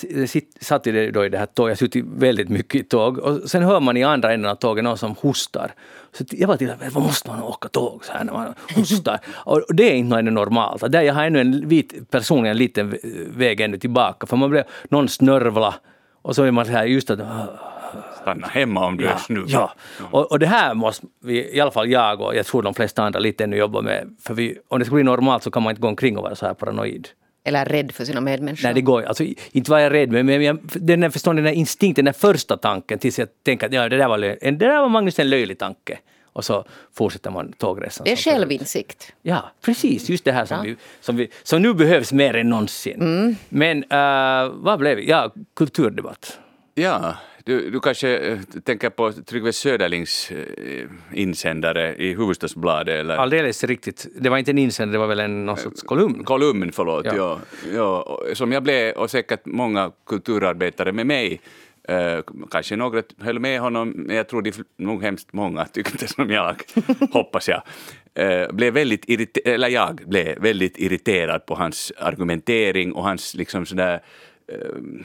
[0.61, 3.49] satt i det, då i det här tåget, jag suttit väldigt mycket i tåg, och
[3.49, 5.73] sen hör man i andra änden av tåget någon som hostar.
[6.11, 9.19] Så jag var till vad måste man åka tåg så här när man hostar?
[9.27, 10.91] och det är inte något normalt.
[10.91, 12.97] Där jag har ännu en vit, personligen en liten
[13.27, 15.75] väg ännu tillbaka, för man blev, någon snörvla
[16.27, 17.19] och så är man så här just att...
[18.21, 19.49] Stanna hemma om du ja, är snuvig.
[19.49, 19.73] Ja,
[20.11, 23.03] och, och det här måste vi, i alla fall jag och jag tror de flesta
[23.03, 24.15] andra lite ännu jobba med.
[24.21, 26.35] För vi, om det ska bli normalt så kan man inte gå omkring och vara
[26.35, 27.07] så här paranoid.
[27.43, 28.63] Eller rädd för sina medmänniskor.
[28.63, 31.43] Nej, det går alltså, inte var jag rädd, men, men jag, den där, förstår, den
[31.43, 34.81] där instinkten, den första tanken tills jag tänker att ja, det, där var, det där
[34.81, 35.97] var Magnus en löjlig tanke.
[36.37, 38.05] Och så fortsätter man tågresan.
[38.05, 39.13] Det är självinsikt.
[39.21, 40.09] Ja, precis.
[40.09, 40.63] Just det här som, ja.
[40.63, 43.01] vi, som, vi, som nu behövs mer än någonsin.
[43.01, 43.35] Mm.
[43.49, 45.03] Men uh, vad blev det?
[45.03, 46.39] Ja, kulturdebatt.
[46.75, 50.37] Ja, du, du kanske äh, tänker på Tryggve Söderlings äh,
[51.13, 52.99] insändare i Hufvudstadsbladet?
[52.99, 53.17] Eller?
[53.17, 54.07] Alldeles riktigt.
[54.19, 56.23] Det var inte en insändare, det var väl en någon sorts kolumn?
[56.23, 57.05] Kolumn, förlåt.
[57.05, 57.15] Ja.
[57.15, 57.39] Ja,
[57.73, 61.41] ja, som jag blev, och säkert många kulturarbetare med mig,
[61.87, 62.19] Eh,
[62.51, 66.55] Kanske några höll med honom, men jag tror de, nog hemskt många tyckte som jag,
[67.11, 67.61] hoppas jag.
[68.13, 73.65] Eh, blev väldigt irriter- eller jag blev väldigt irriterad på hans argumentering och hans liksom
[73.65, 74.01] sådär
[74.47, 75.03] eh,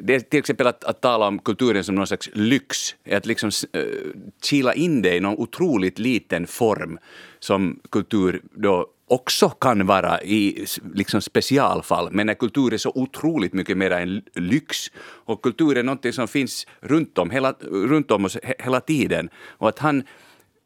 [0.00, 3.50] det är till exempel att, att tala om kulturen som någon slags lyx, att liksom
[3.76, 6.98] uh, kila in det i någon otroligt liten form
[7.38, 13.52] som kultur då också kan vara i liksom specialfall, men när kultur är så otroligt
[13.52, 18.24] mycket mer en lyx och kultur är något som finns runt om, hela, runt om
[18.24, 20.02] oss hela tiden och att han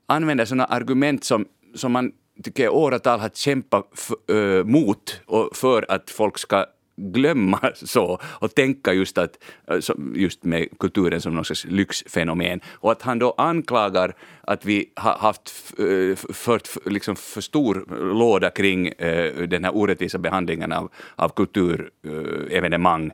[0.06, 5.86] använder sådana argument som, som man tycker åratal har kämpat f, äh, mot och för
[5.88, 9.78] att folk ska glömma så och tänka just, att, eh,
[10.14, 12.60] just med kulturen som något slags lyxfenomen.
[12.72, 18.50] Och att han då anklagar att vi har haft eh, fört liksom för stor låda
[18.50, 23.12] kring eh, den här orättvisa behandlingen av, av kulturevenemang Eh,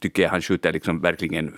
[0.00, 1.54] tycker jag han skjuter liksom verkligen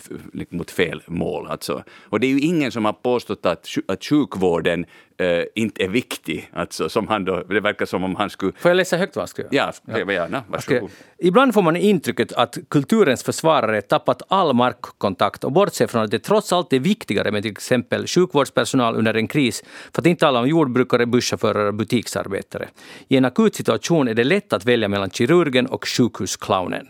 [0.51, 1.47] mot fel mål.
[1.47, 1.85] Alltså.
[2.05, 4.87] Och det är ju ingen som har påstått att, att sjukvården
[5.19, 6.51] äh, inte är viktig.
[6.53, 8.53] Alltså, som han då, det verkar som om han skulle...
[8.53, 9.47] Får jag läsa högt vad han skrev?
[9.51, 10.13] Ja, ja.
[10.13, 10.43] gärna.
[10.49, 10.91] Varsågod.
[11.19, 16.19] Ibland får man intrycket att kulturens försvarare tappat all markkontakt och bortser från att det
[16.19, 20.41] trots allt är viktigare med till exempel sjukvårdspersonal under en kris, för att inte tala
[20.41, 22.69] om jordbrukare, busschaufförer och butiksarbetare.
[23.09, 26.87] I en akut situation är det lätt att välja mellan kirurgen och sjukhusclownen.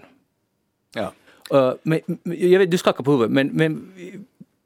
[0.97, 1.13] Ja.
[1.55, 3.93] Uh, men, jag vet, du skakar på huvudet, men, men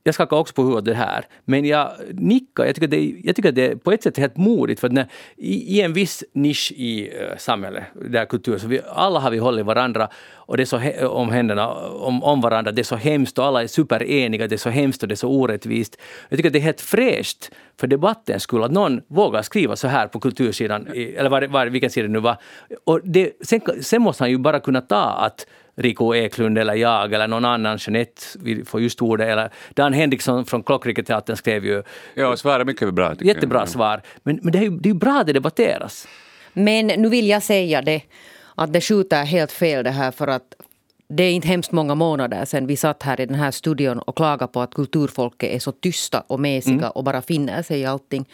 [0.03, 1.27] jag skakar också på huvudet det här.
[1.45, 2.65] Men jag nickar.
[2.65, 4.81] Jag tycker, det, jag tycker att det på ett sätt är helt modigt.
[4.81, 9.21] För när, i, i, en viss nisch i uh, samhället, där kultur, så vi, alla
[9.21, 10.09] har vi hållit varandra
[10.51, 12.73] och det är så he, om händerna om, om varandra.
[12.73, 14.47] Det är så hemskt och alla är supereniga.
[14.47, 15.97] Det är så hemskt och det är så orättvist.
[16.29, 19.89] Jag tycker att det är helt fräscht för debattens skull att någon vågar skriva så
[19.89, 22.37] här på kultursidan, eller var, var, vilken sida det nu var.
[22.85, 25.47] Och det, sen, sen måste han ju bara kunna ta att
[25.81, 30.45] Rico Eklund eller jag eller någon annan, Jeanette, vi får just ordet, eller Dan Henriksson
[30.45, 31.83] från Klockriketeatern skrev ju...
[32.15, 33.15] Ja, svaret mycket bra.
[33.21, 33.69] Jättebra jag.
[33.69, 34.03] svar.
[34.23, 36.09] Men, men det är ju det är bra att det debatteras.
[36.53, 38.03] Men nu vill jag säga det,
[38.55, 40.55] att det skjuter helt fel det här för att
[41.09, 44.17] det är inte hemskt många månader sedan vi satt här i den här studion och
[44.17, 46.91] klagade på att kulturfolket är så tysta och mesiga mm.
[46.91, 48.29] och bara finner sig i allting.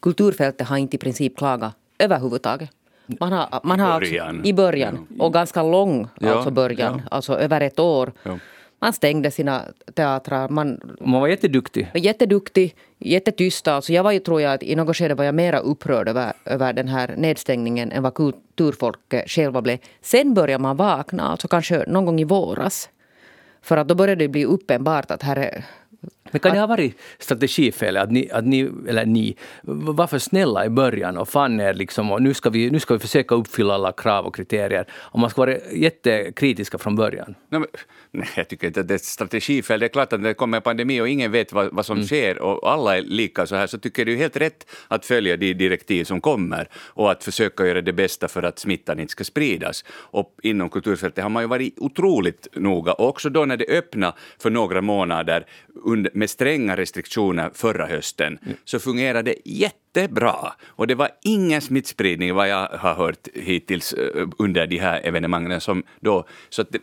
[0.00, 2.70] Kulturfältet har inte i princip klagat överhuvudtaget.
[3.20, 4.44] Man har, man har alltså- början.
[4.44, 5.06] I början.
[5.18, 7.02] Och ganska lång Ja, alltså början.
[7.10, 8.12] Alltså över ett år.
[8.22, 8.38] Ja.
[8.78, 9.62] Man stängde sina
[9.94, 10.48] teatrar.
[10.48, 11.88] Man Man var jätteduktig.
[11.94, 13.74] var jätteduktig, jättetysta.
[13.74, 16.32] Alltså jag var ju, tror jag, att i något skede var jag mera upprörd över,
[16.44, 19.78] över den här nedstängningen än vad kulturfolket själva blev.
[20.00, 22.88] Sen började man vakna, alltså kanske någon gång i våras.
[23.62, 25.64] För att då började det bli uppenbart att här är
[26.30, 30.66] Men kan det ha varit strategifel att ni, att ni, eller ni, var för snälla
[30.66, 33.74] i början och fann er liksom och nu ska vi, nu ska vi försöka uppfylla
[33.74, 34.86] alla krav och kriterier.
[34.92, 37.34] Och man ska vara jättekritiska från början.
[37.48, 37.68] Nej, men,
[38.10, 39.80] nej, jag tycker inte att det är ett strategifel.
[39.80, 42.02] Det är klart att när det kommer en pandemi och ingen vet vad, vad som
[42.04, 45.06] sker och alla är lika så här så tycker jag det är helt rätt att
[45.06, 49.12] följa de direktiv som kommer och att försöka göra det bästa för att smittan inte
[49.12, 49.84] ska spridas.
[49.88, 54.12] Och inom kulturfältet har man ju varit otroligt noga och också då när det öppnade
[54.38, 55.46] för några månader
[55.84, 60.52] under, med stränga restriktioner förra hösten så fungerade det jättebra.
[60.66, 65.60] Och det var ingen smittspridning vad jag har hört hittills eh, under de här evenemangen
[65.60, 66.80] som då, så att det,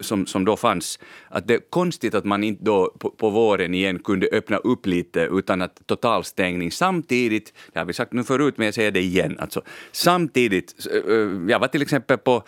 [0.00, 0.98] som, som då fanns.
[1.28, 4.86] Att det är konstigt att man inte då på, på våren igen kunde öppna upp
[4.86, 9.00] lite utan att totalstängning samtidigt, det har vi sagt nu förut men jag säger det
[9.00, 12.42] igen, alltså samtidigt, eh, eh, jag var till exempel på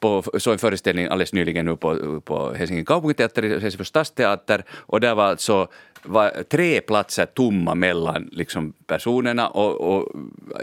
[0.00, 5.14] på så en föreställning alldeles nyligen nu på, på Helsingin Kaupunginteater, Helsingfors stadsteater, och där
[5.14, 5.68] var alltså
[6.02, 10.12] var tre platser tomma mellan liksom, personerna och, och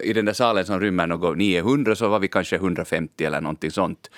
[0.03, 3.71] i den där salen som rymmer något 900 så var vi kanske 150 eller någonting
[3.71, 4.09] sånt.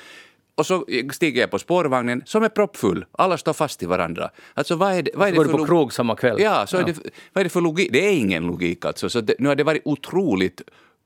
[0.55, 3.05] Och så stiger jag på spårvagnen som är proppfull.
[3.11, 4.29] Alla står fast i varandra.
[4.53, 6.41] Alltså vad är det, vad är det går du för på krog samma kväll.
[6.41, 6.97] Ja, så Är det,
[7.33, 7.89] vad är det för logik?
[7.91, 9.09] Det är ingen logik alltså.
[9.09, 10.61] Så det, nu har det varit otroligt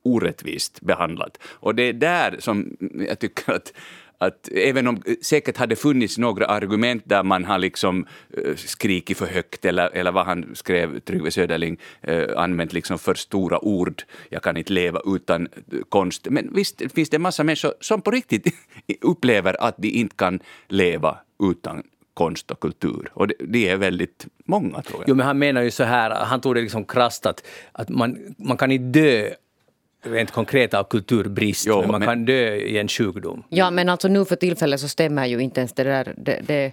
[0.05, 1.37] orättvist behandlat.
[1.43, 3.73] Och det är där som jag tycker att
[4.17, 8.05] att även om säkert hade funnits några argument där man har liksom
[8.37, 13.13] eh, skrikit för högt eller, eller vad han skrev, Tryggve Söderling, eh, använt liksom för
[13.13, 14.03] stora ord.
[14.29, 15.47] Jag kan inte leva utan
[15.89, 16.27] konst.
[16.29, 18.55] Men visst finns det en massa människor som på riktigt
[19.01, 23.11] upplever att de inte kan leva utan konst och kultur.
[23.13, 25.09] Och det, det är väldigt många tror jag.
[25.09, 28.35] Jo, men han menar ju så här, han tog det liksom krasst att, att man,
[28.37, 29.29] man kan inte dö
[30.05, 33.43] rent konkret av kulturbrist, Jo, men man men- kan dö i en sjukdom.
[33.49, 36.13] Ja, men alltså nu för tillfället så stämmer ju inte ens det där.
[36.17, 36.71] Det, det,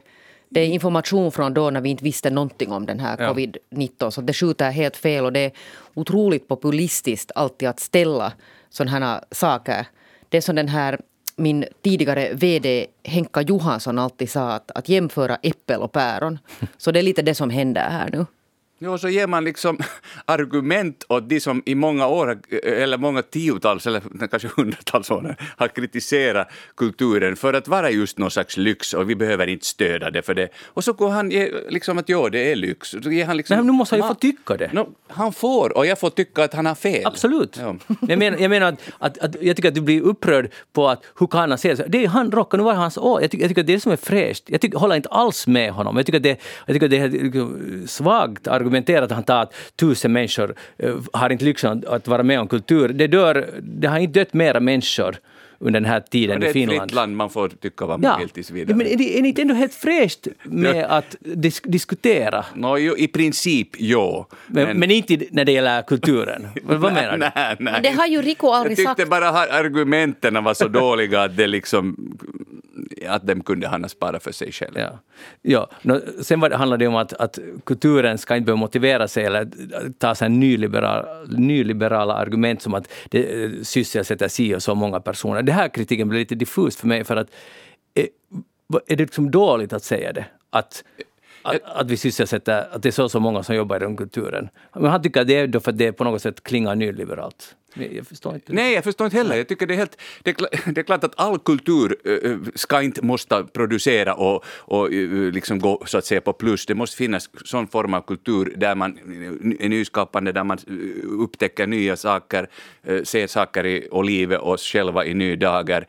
[0.49, 3.33] det är information från då när vi inte visste någonting om den här Ja.
[3.35, 4.11] covid-19.
[4.11, 5.53] Så det skjuter helt fel och det är
[5.95, 8.33] otroligt populistiskt alltid att ställa
[8.71, 9.87] sådana här saker.
[10.29, 10.99] Det är som den här
[11.37, 16.39] min tidigare VD Henka Johansson alltid sa att, att jämföra äppel och päron.
[16.77, 18.27] Så det är lite det som händer här nu.
[18.85, 19.79] Jo, så ger man liksom
[20.25, 25.69] argument åt de som i många år, eller många tiotals eller kanske hundratals år har
[25.69, 30.23] kritiserat kulturen för att vara just någon slags lyx och vi behöver inte stödja det
[30.23, 30.49] för det.
[30.67, 31.29] Och så går han
[31.69, 32.89] liksom att ja, det är lyx.
[32.89, 34.73] Så ger han liksom, Men nu måste han ju få tycka det.
[34.73, 37.07] No, han får, och jag får tycka att han har fel.
[37.07, 37.59] Absolut.
[37.61, 37.77] Ja.
[38.09, 41.05] Jag menar, jag menar att, att, att jag tycker att du blir upprörd på att
[41.19, 41.83] hur kan han säga så?
[41.89, 43.23] Det är han rockar, nu var hans år.
[43.23, 44.45] Jag tycker, jag tycker att det är det som är fräscht.
[44.47, 45.97] Jag tycker, håller inte alls med honom.
[45.97, 48.72] Jag tycker att det, jag tycker att det är liksom svagt argumenterat
[49.03, 52.49] att han tar att tusen människor eh, har inte lyxen att, att vara med om
[52.49, 52.89] kultur.
[52.89, 55.17] Det, dör, det har inte dött mera människor
[55.63, 56.81] under den här tiden det är i ett Finland.
[56.81, 58.17] fritt land, man får tycka vad man Ja.
[58.19, 58.77] vill tills vidare.
[58.77, 62.45] Men är det, är det inte ändå helt fräscht med att dis diskutera?
[62.55, 64.27] Nå, jo, I princip, jo.
[64.47, 66.49] Men, men, inte när det gäller kulturen.
[66.63, 67.19] vad, vad menar du?
[67.19, 67.57] Nej, nej.
[67.59, 69.11] Men det har ju Rico aldrig Jag tyckte sagt.
[69.11, 72.17] bara att argumenten var så dåliga att det liksom
[73.09, 74.73] att de kunde han ha sparat för sig själv.
[74.77, 74.99] Ja.
[75.43, 75.71] Ja.
[75.83, 79.25] Nå, sen var det, handlar det om att, att kulturen ska inte behöva motivera sig
[79.25, 79.49] eller
[79.99, 81.05] ta sig nyliberal,
[81.39, 85.43] nyliberala argument som att det eh, sysselsätter si och så många personer.
[85.43, 87.31] Det här kritiken blir lite diffus för mig för att
[87.95, 88.07] eh,
[88.69, 90.25] är, är det liksom dåligt att säga det?
[90.51, 90.85] Att,
[91.43, 94.49] att, att vi sysselsätter, att det är så så många som jobbar inom kulturen.
[94.75, 97.57] Men han tycker att det är då för att det på något sätt klingar nyliberalt.
[97.75, 98.53] Jag förstår inte.
[98.53, 99.37] Nej, jag förstår inte heller.
[99.37, 102.39] Jag tycker det är, helt, det, är, det är klart att all kultur eh, eh,
[102.55, 106.67] ska inte måste producera och, och eh, liksom gå så att säga på plus.
[106.67, 108.99] Det måste finnas sån form av kultur där man
[109.61, 110.59] är nyskapande, där man
[111.19, 112.49] upptäcker nya saker,
[113.05, 115.87] ser saker i, och livet oss själva i nya dagar,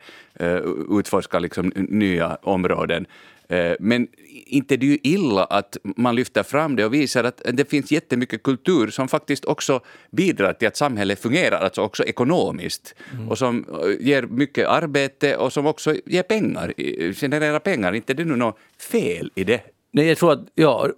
[0.98, 3.06] utforskar liksom nya områden.
[3.48, 4.08] Eh, Men
[4.46, 7.92] inte det är ju illa att man lyfter fram det och visar att det finns
[7.92, 9.80] jättemycket kultur som faktiskt också
[10.10, 12.94] bidrar till att samhället fungerar, alltså också ekonomiskt.
[13.28, 16.72] Och som eh, ger mycket arbete och som också ger pengar,
[17.12, 17.92] genererar pengar.
[17.92, 19.60] Inte är det nu något fel i det?
[19.90, 20.88] Nej, jag tror att, ja,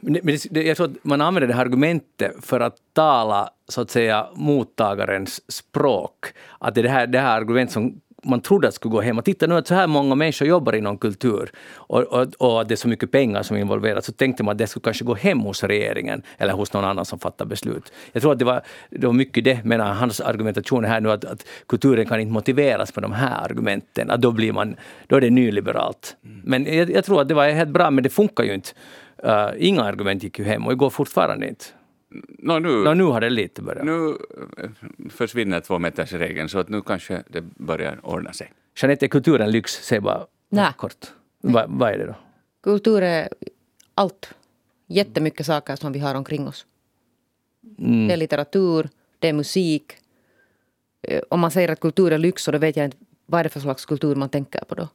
[0.00, 4.26] men jag tror att man använder det här argumentet för att tala så att säga
[4.34, 6.26] mottagarens språk.
[6.58, 9.00] Att det är det här, det här argument som man trodde att det skulle gå
[9.00, 9.18] hem.
[9.18, 12.74] Och titta nu att så här många människor jobbar inom kultur och, och, och det
[12.74, 15.14] är så mycket pengar som är involverat, så tänkte man att det skulle kanske gå
[15.14, 17.92] hem hos regeringen eller hos någon annan som fattar beslut.
[18.12, 21.24] Jag tror att det var, det var mycket det, men hans argumentation här nu, att,
[21.24, 24.10] att kulturen kan inte motiveras med de här argumenten.
[24.10, 26.16] Att då, blir man, då är det nyliberalt.
[26.20, 28.70] Men jag, jag tror att det var helt bra, men det funkar ju inte.
[29.24, 31.64] Uh, inga argument gick ju hem och det går fortfarande inte.
[32.38, 33.84] No, nu, no, nu har det lite börjat.
[33.84, 34.16] Nu
[34.58, 34.70] eh,
[35.10, 38.52] försvinner tvåmetersregeln så att nu kanske det börjar ordna sig.
[38.76, 39.72] Jeanette, är kulturen lyx?
[39.72, 40.72] Säg bara Nej.
[40.76, 41.06] kort.
[41.42, 42.14] Va, vad är det då?
[42.62, 43.28] Kultur är
[43.94, 44.34] allt.
[44.86, 46.66] Jättemycket saker som vi har omkring oss.
[47.78, 48.08] Mm.
[48.08, 49.92] Det är litteratur, det är musik.
[51.02, 52.96] Eh, Om man säger att kultur är lyx, så då vet jag inte
[53.26, 54.88] vad är det för slags kultur man tänker på då.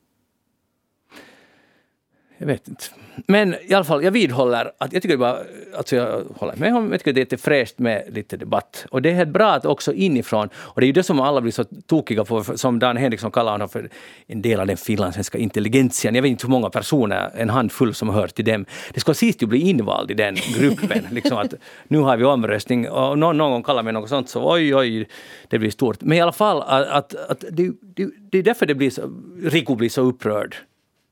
[2.37, 2.83] Jag vet inte.
[3.27, 5.37] Men i alla fall, jag vidhåller att jag tycker bara,
[5.77, 8.85] alltså jag håller med om, jag tycker det är lite fräscht med lite debatt.
[8.89, 11.41] Och det är helt bra att också inifrån, och det är ju det som alla
[11.41, 13.89] blir så tokiga på, som Dan Henriksson kallar honom för
[14.27, 16.15] en del av den finlandssvenska intelligensen.
[16.15, 18.65] Jag vet inte hur många personer, en handfull som hör till dem.
[18.93, 21.07] Det ska sist ju bli invald i den gruppen.
[21.11, 21.53] liksom att
[21.87, 25.07] nu har vi omröstning och någon, någon gång kallar mig något sånt så oj, oj,
[25.47, 26.01] det blir stort.
[26.01, 29.01] Men i alla fall, att, att, att det, det, det är därför det blir så,
[29.43, 30.55] Rico blir så upprörd.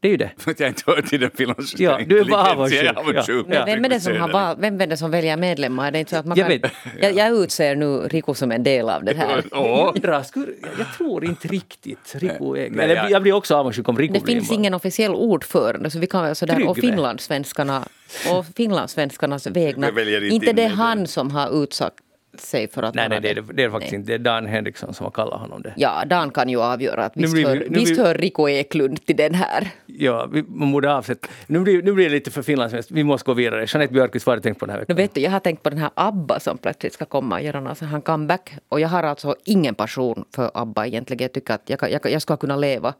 [0.05, 0.31] Det är ju det.
[0.37, 2.47] För att jag inte hör till den finlandssvenska Ja, du är bara.
[2.69, 3.45] Jag avundsjuk.
[3.47, 5.91] Men vem är det som, har val, vem är det som väljer medlemmar?
[5.91, 6.71] Det är inte så att man Jag kan, vet.
[7.01, 10.23] jag, jag utser nu Rico som en del av det här.
[10.23, 12.69] Skulle, jag tror inte riktigt Rico är...
[12.69, 16.07] Nej, jag- jag blir också avundsjuk om Rico Det finns ingen officiell ordförande så vi
[16.07, 17.83] kan väl sådär, och finlandssvenskarna
[18.31, 19.91] och finlandssvenskarnas vägnar.
[19.95, 20.67] Jag inte det.
[20.67, 21.95] han som har utsagt
[22.41, 23.99] sig för att Nej, nej det, är, det- är det faktiskt Nej.
[23.99, 24.11] inte.
[24.11, 25.73] Det är Dan Henriksson som har kallat honom det.
[25.77, 28.13] Ja, Dan kan ju avgöra att Nu visst, blir vi- hör, nu blir- visst hör
[28.15, 29.67] Rico Eklund till den här.
[29.85, 31.27] Ja, vi, man borde avsätta...
[31.47, 32.91] Nu blir, nu blir det lite för finlandssvenskt.
[32.91, 33.65] Vi måste gå vidare.
[33.67, 34.95] Jeanette Björkqvist, vad har du tänkt på den här Nu veckan?
[34.95, 37.59] vet du, jag har tänkt på den här ABBA som plötsligt ska komma och göra
[37.59, 38.51] någon sån här comeback.
[38.69, 41.21] Och jag har alltså ingen passion för ABBA egentligen.
[41.23, 42.93] Jag tycker att jag, jag, jag ska kunna leva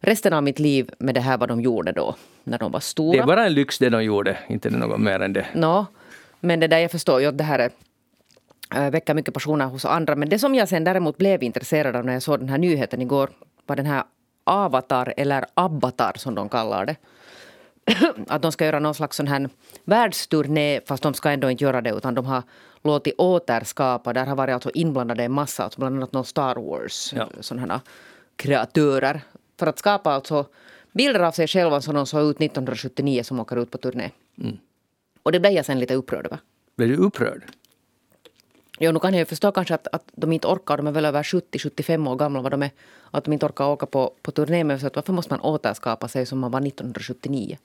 [0.00, 3.16] resten av mitt liv med det här vad de gjorde då, när de var stora.
[3.16, 5.46] Det är bara en lyx det de gjorde, inte något mer än det.
[5.54, 5.86] Nå,
[6.40, 7.70] men det där jag förstår ju att det här är,
[8.74, 10.16] äh, väcker mycket passioner hos andra.
[10.16, 13.02] Men det som jag sen däremot blev intresserad av när jag såg den här nyheten
[13.02, 13.30] igår
[13.66, 14.04] var den här
[14.44, 16.96] Avatar eller Abbatar som de kallar det.
[18.28, 19.48] att de ska göra någon slags sån här
[19.84, 22.42] världsturné fast de ska ändå inte göra det utan de har
[22.84, 24.12] låtit återskapa.
[24.12, 27.28] Där har varit alltså inblandade en massa, alltså bland annat någon Star Wars Ja.
[27.40, 27.80] sådana här
[28.36, 29.20] kreatörer.
[29.58, 30.46] För att skapa alltså
[30.92, 34.10] bilder av sig själva som de såg ut 1979 som åker ut på turné.
[35.22, 36.38] Och det blev jag sen lite upprörd över.
[36.76, 37.44] Blev du upprörd?
[38.84, 41.04] Jo, nu kan jag ju förstå kanske att, att de inte orkar, de är väl
[41.04, 42.70] över 70-75 år gamla vad de är,
[43.10, 44.64] att de inte orkar åka på, på turné.
[44.64, 47.58] Men så att varför måste man återskapa sig som man var 1979?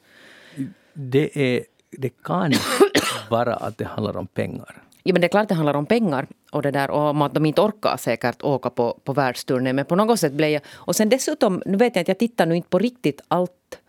[0.93, 2.53] Det, är, det kan
[3.29, 4.83] vara att det handlar om pengar.
[5.03, 7.21] Ja, men det är klart att det handlar om pengar och, det där, och om
[7.21, 9.73] att de inte orkar säkert åka på, på världsturné.
[9.73, 10.61] Men på något sätt blev jag...
[10.73, 13.79] Och sen dessutom, nu vet jag inte, jag tittar nu inte på riktigt allt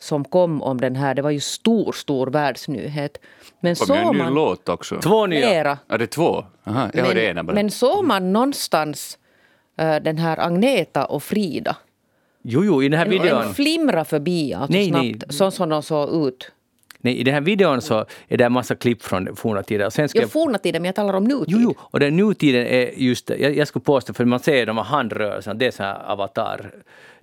[0.00, 1.14] som kom om den här.
[1.14, 3.18] Det var ju stor, stor världsnyhet.
[3.60, 4.34] Men Kom ju en såg ny man...
[4.34, 5.00] låt också.
[5.00, 5.40] Två nya.
[5.48, 5.78] Flera.
[5.88, 6.44] Ja, det är två?
[6.64, 7.54] Aha, jag hörde ena Men, bara.
[7.54, 9.18] men såg man någonstans
[9.78, 11.76] eh, den här Agneta och Frida?
[12.42, 13.42] Jo, jo, i den här En, videon...
[13.42, 15.20] en flimra förbi alltså Nej, snabbt, nej.
[15.28, 16.50] så som de såg ut.
[17.02, 19.86] Nej, I den här videon så är det en massa klipp från forna tider.
[19.86, 21.44] Och Sen ska Jag jag, forna tiden, men jag talar om nutid.
[21.48, 23.30] jo, jo, och den nutiden är just.
[23.30, 26.70] Jag, jag skulle påstå, för man ser de här handrörelserna, det är så här avatar.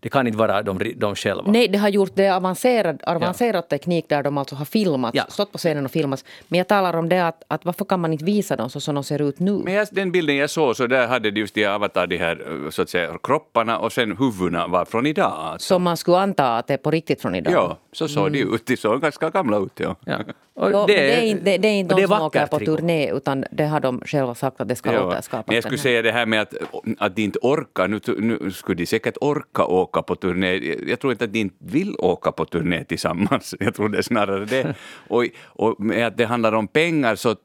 [0.08, 1.52] Det kan inte vara de, de själva.
[1.52, 5.24] Nej, det har gjort det avancerad, avancerad teknik där de alltså har filmat, Ja.
[5.30, 6.24] stått på scenen och filmat.
[6.48, 8.96] Men jag talar om det att, att varför kan man inte visa dem så som
[8.96, 9.62] de ser ut nu?
[9.63, 12.63] Men jag, den bilden jag såg, så där hade de just i Avatar de här
[12.65, 15.34] eh, så att säga, kropparna och sen huvudena var från idag.
[15.38, 15.67] Alltså.
[15.67, 17.54] Som man skulle anta att det är på riktigt från idag.
[17.54, 18.65] Ja, så såg de ut.
[18.65, 19.80] De såg ganska gamla ut.
[19.80, 19.96] Ja.
[20.06, 20.17] Ja.
[20.58, 22.76] Och Jo, det, är inte, det, det är inte de är som åker på Rico.
[22.78, 25.48] turné utan det har de själva sagt att det ska Ja, återskapas.
[25.48, 26.54] men jag skulle säga det här med att,
[26.98, 27.88] att de inte orkar.
[27.88, 30.56] Nu, nu skulle de säkert orka åka på turné.
[30.88, 33.56] Jag tror inte att de inte vill åka på turné tillsammans.
[33.60, 34.76] Jag tror det är snarare det.
[35.08, 37.36] Och, och med att det handlar om pengar så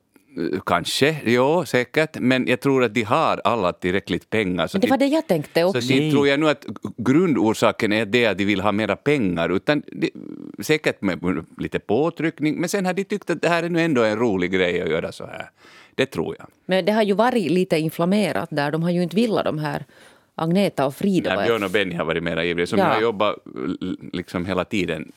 [0.66, 4.66] Kanske, ja säkert, men jag tror att de har alla tillräckligt pengar.
[4.66, 5.80] Så Men det var de- det jag tänkte så också.
[5.88, 6.10] Nej.
[6.10, 6.66] tror jag nu att
[6.96, 10.10] grundorsaken är det att de vill ha mera pengar, utan de,
[10.62, 14.02] säkert med lite påtryckning, men sen har de tyckt att det här är nu ändå
[14.02, 15.50] en rolig grej att göra så här.
[15.94, 16.46] Det tror jag.
[16.66, 18.70] Men det har ju varit lite inflammerat där.
[18.70, 19.84] De har ju inte velat de här
[20.34, 21.34] Agneta och Frida.
[21.36, 22.84] Nej, Björn och Benny har varit mera ivriga, som Ja.
[22.84, 23.36] har jobbat
[24.12, 25.08] liksom hela tiden eh,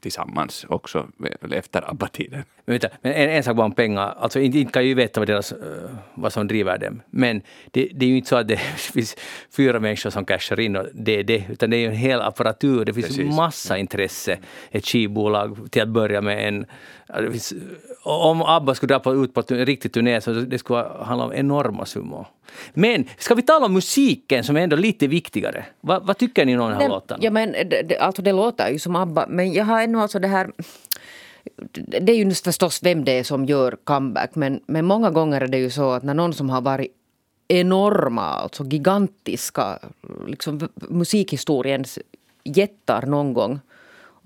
[0.00, 2.44] tillsammans också eh, efter ABBA-tiden.
[2.64, 4.14] Men, en, en sak bara om pengar.
[4.18, 5.58] Alltså, inte, inte kan jag ju veta vad, deras, eh,
[6.14, 7.02] vad som driver dem.
[7.10, 9.16] Men det, det är ju inte så att det finns
[9.56, 11.44] fyra människor som cashar in och det är det.
[11.50, 12.84] Utan det är ju en hel apparatur.
[12.84, 13.36] Det finns Precis.
[13.36, 14.38] massa intresse.
[14.70, 16.48] Ett skivbolag till att börja med.
[16.48, 16.66] En,
[17.06, 17.54] det finns,
[18.02, 21.32] om ABBA skulle dra på, ut på en riktig turné så det skulle handla om
[21.32, 22.26] enorma summor.
[22.74, 25.64] Men ska vi tala om musiken som är ändå lite viktigare?
[25.80, 27.18] Va, vad tycker ni om den här låten?
[27.22, 30.18] Ja, men det, det, alltså det låter ju som ABBA, men jag har ännu alltså
[30.18, 30.52] det här...
[31.72, 35.48] Det är ju förstås vem det är som gör comeback, men, men många gånger är
[35.48, 36.92] det ju så att när någon som har varit
[37.48, 39.78] enorma, alltså gigantiska,
[40.26, 41.98] liksom musikhistoriens
[42.44, 43.60] jättar någon gång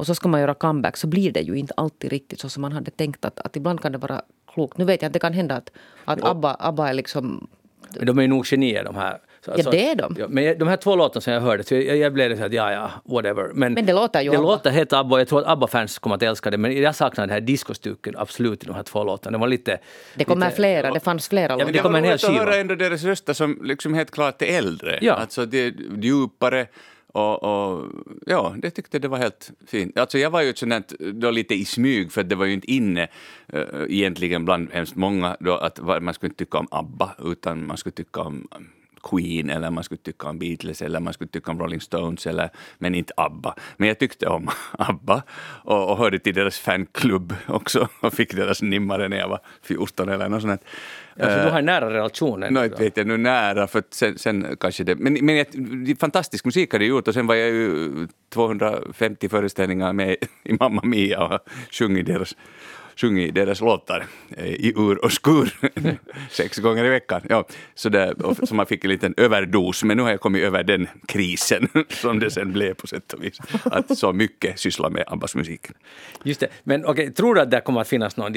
[0.01, 2.61] och så ska man göra comeback så blir det ju inte alltid riktigt så som
[2.61, 4.23] man hade tänkt att, att ibland kan det vara
[4.53, 4.79] klokt.
[4.79, 5.71] Nu vet jag att det kan hända att,
[6.05, 7.49] att ABBA, ABBA är liksom
[7.97, 9.19] Men de är nog genier de här.
[9.45, 10.16] Så, Ja, det är de.
[10.18, 12.53] Ja, men de här två låtarna som jag hörde, så jag, jag blev så att
[12.53, 13.51] ja, ja, whatever.
[13.55, 14.49] Men, Men det låter ju Det ABBA.
[14.49, 16.59] låter helt ABBA och jag tror att ABBA-fans kommer att älska det.
[16.59, 19.38] Men jag saknar den här discostycken absolut i de här två låtarna.
[19.38, 19.78] Det var lite...
[20.14, 21.72] Det kommer lite, flera, det fanns flera låtar.
[21.72, 22.32] det kommer en hel skiva.
[22.32, 24.99] höra ändå deras röster som liksom helt klart är äldre.
[25.03, 25.14] Ja.
[25.14, 26.66] Alltså det är djupare
[27.12, 27.86] och, och
[28.26, 29.99] ja, det tyckte det var helt fint.
[29.99, 32.70] Alltså jag var ju sånt där, då lite i smyg för det var ju inte
[32.72, 33.09] inne
[33.55, 37.76] uh, egentligen bland hemskt många då att man skulle inte tycka om ABBA utan man
[37.76, 38.49] skulle tycka om
[39.03, 42.51] Queen eller man skulle tycka om Beatles eller man skulle tycka om Rolling Stones eller,
[42.79, 43.55] men inte ABBA.
[43.77, 44.49] Men jag tyckte om
[44.79, 45.23] ABBA
[45.65, 50.09] och, och hörde till deras fanklubb också och fick deras nimmare när jag var 14
[50.09, 50.65] eller något sånt.
[51.15, 52.41] Ja, så du har en nära relation.
[52.51, 54.97] Nå, inte vet jag nu nära, för sen, sen kanske det...
[54.97, 55.47] Men, men jag,
[56.01, 57.91] fantastisk musik har de gjort och sen var jag ju
[58.35, 61.41] 250 föreställningar med i Mamma Mia och
[61.71, 62.37] sjungit deras,
[63.01, 65.53] sjungit deras låtar eh, i ur och skur
[66.31, 67.23] sex gånger i veckan.
[67.29, 67.45] Ja,
[67.75, 70.63] så, där, och, så man fick en liten överdos, men nu har jag kommit över
[70.63, 73.39] den krisen som det sen blev på sätt och vis.
[73.65, 75.67] Att så mycket syssla med Abbas musik.
[76.25, 76.49] Just det.
[76.65, 78.33] Men okej, tror du att det kommer att finnas någon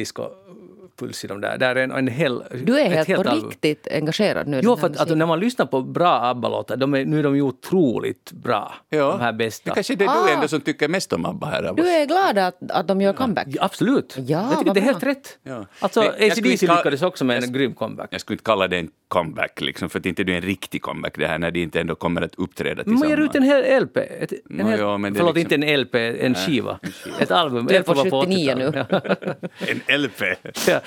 [0.98, 1.58] discopuls i de där?
[1.58, 3.50] Där är en, en hel, Du är ett helt på album.
[3.50, 7.06] riktigt engagerad nu Jo, för här att alltså, när man lyssnar på bra ABBA-låtar, är,
[7.06, 8.74] nu är de ju otroligt bra.
[8.90, 9.70] De här bästa.
[9.70, 10.26] Det kanske är det Ah.
[10.28, 11.74] du ändå som tycker mest om Abba här.
[11.76, 13.48] Du är glad att, att de gör comeback?
[13.50, 14.16] Ja, absolut.
[14.18, 15.38] Ja, jag tycker det är helt rätt.
[15.44, 15.66] Ja.
[15.80, 18.08] Alltså, ACDC lyckades också med en jag- grym comeback.
[18.12, 20.82] Jag skulle inte kalla det en comeback, liksom, för att inte det är en riktig
[20.82, 23.20] comeback det här när de inte ändå kommer att uppträda Men man tillsammans.
[23.20, 23.98] ger ut en hel LP.
[23.98, 26.80] Ett, en Nå, hel, ja, men förlåt, liksom- inte en LP, en skiva.
[27.20, 27.66] Ett album.
[27.66, 28.68] Du är på var 79 nu.
[28.68, 29.24] 80-talet.
[29.88, 30.22] En LP!
[30.68, 30.80] ja.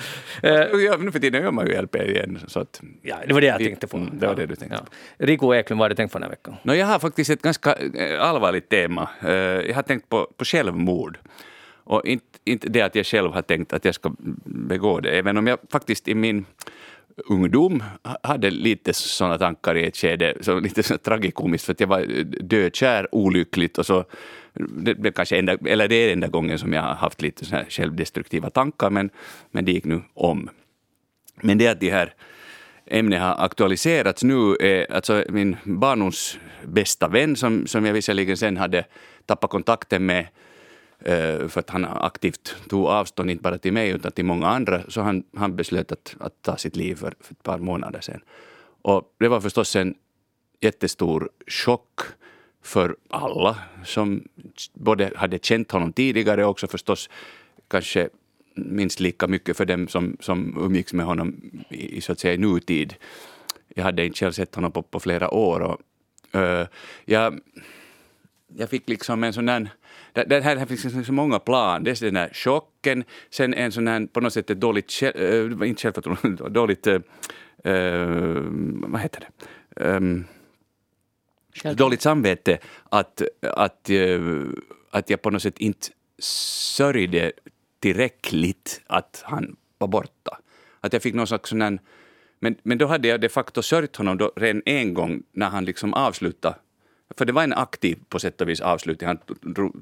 [0.43, 2.39] Eh, Ja, nu för tiden gör man ju LP igen.
[2.47, 3.97] Så att, ja, det var det jag tänkte på.
[3.97, 5.25] Mm, det var det du tänkte ja.
[5.25, 6.55] Rico Eklund, vad har du tänkt på den här veckan?
[6.63, 9.09] No, jag har faktiskt ett ganska eh, allvarligt tema.
[9.21, 11.17] Eh, Jag har tänkt på, på självmord.
[11.89, 14.11] Och inte, inte det att jag själv har tänkt att jag ska
[14.45, 16.45] begå det, även om jag faktiskt i min
[17.25, 17.83] ungdom
[18.23, 22.23] hade lite sådana tankar i ett skede, så lite så tragikomiskt, för att jag var
[22.43, 24.05] dödkär, olyckligt och så
[24.53, 27.55] det blev kanske enda, eller det är enda gången som jag har haft lite så
[27.55, 29.09] här självdestruktiva tankar, men,
[29.51, 30.49] men det gick nu om.
[31.41, 32.13] Men det att de här
[32.85, 38.57] ämnet har aktualiserats nu är alltså min barndoms bästa vän som, som jag visserligen sen
[38.57, 38.85] hade
[39.25, 40.27] tappat kontakten med
[40.99, 44.83] Eh, för att han aktivt tog avstånd, inte bara till mig utan till många andra,
[44.87, 48.21] så han, han beslöt att, att ta sitt liv för, för ett par månader sedan.
[48.81, 49.95] Och det var förstås en
[50.61, 51.99] jättestor chock
[52.61, 54.23] för alla som
[54.73, 57.09] både hade känt honom tidigare och också förstås
[57.67, 58.09] kanske
[58.55, 62.37] minst lika mycket för dem som, som umgicks med honom i, så att säga, i
[62.37, 62.95] nutid.
[63.75, 65.59] Jag hade inte själv sett honom på, på flera år.
[65.59, 65.79] Och,
[66.35, 66.67] uh,
[67.05, 67.39] jag,
[68.47, 69.69] jag fick liksom en sån där...
[70.17, 71.83] Det, det här, här finns liksom så många plan.
[71.83, 76.49] Dels den här chocken, sen en sån här på något sätt dåligt, äh, inte självförtroende,
[76.49, 76.87] dåligt...
[76.87, 76.99] Äh,
[78.87, 79.83] vad heter det?
[79.85, 80.25] Ehm,
[81.75, 82.57] dåligt samvete
[82.89, 84.21] att, att, eh,
[84.91, 85.87] att jag på något sätt inte
[86.19, 87.31] sörjde
[87.79, 90.37] tillräckligt att han var borta.
[90.81, 91.79] Att jag fick någon slags sån här,
[92.39, 95.65] men, men då hade jag de facto sörjt honom då redan en gång när han
[95.65, 96.55] liksom avslutade
[97.17, 99.07] för det var en aktiv på sätt och vis avslutning.
[99.07, 99.17] Han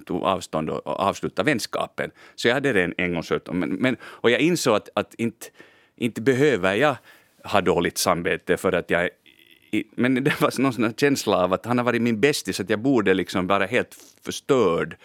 [0.05, 2.11] tog, avstånd och, avslutade vänskapen.
[2.35, 3.23] Så jag hade det en gång.
[3.51, 5.47] Men, men, och jag insåg att, att inte,
[5.95, 6.95] inte behöver jag
[7.43, 9.09] ha dåligt samvete för att jag
[9.95, 12.79] men det var någon sån känsla av att han har varit min bästis, att jag
[12.79, 14.97] borde liksom vara helt förstörd,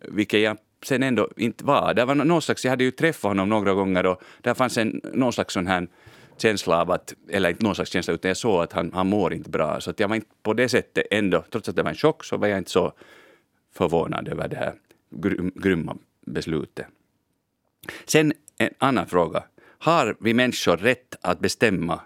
[0.00, 1.94] vilket jag sen ändå inte var.
[1.94, 5.00] Det var någon slags, jag hade ju träffat honom några gånger och där fanns en,
[5.12, 5.88] någon slags sån här
[6.42, 9.34] känsla av att, eller inte någon slags känsla, utan jag såg att han, han mår
[9.34, 9.80] inte bra.
[9.80, 12.24] Så att jag var inte på det sättet ändå, trots att det var en chock,
[12.24, 12.92] så var jag inte så
[13.74, 14.74] förvånad över det här
[15.10, 16.86] grym, grymma beslutet.
[18.04, 19.44] Sen en annan fråga.
[19.78, 22.00] Har vi människor rätt att bestämma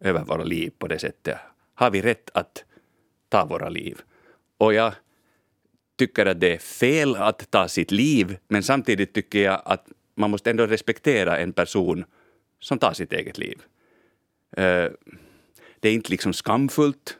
[0.00, 1.38] över våra liv på det sättet?
[1.74, 2.64] Har vi rätt att
[3.28, 4.00] ta våra liv?
[4.58, 4.92] Och jag
[5.98, 10.30] tycker att det är fel att ta sitt liv, men samtidigt tycker jag att man
[10.30, 12.04] måste ändå respektera en person
[12.60, 13.62] som tar sitt eget liv.
[14.56, 14.90] Eh,
[15.80, 17.18] det är inte liksom skamfullt.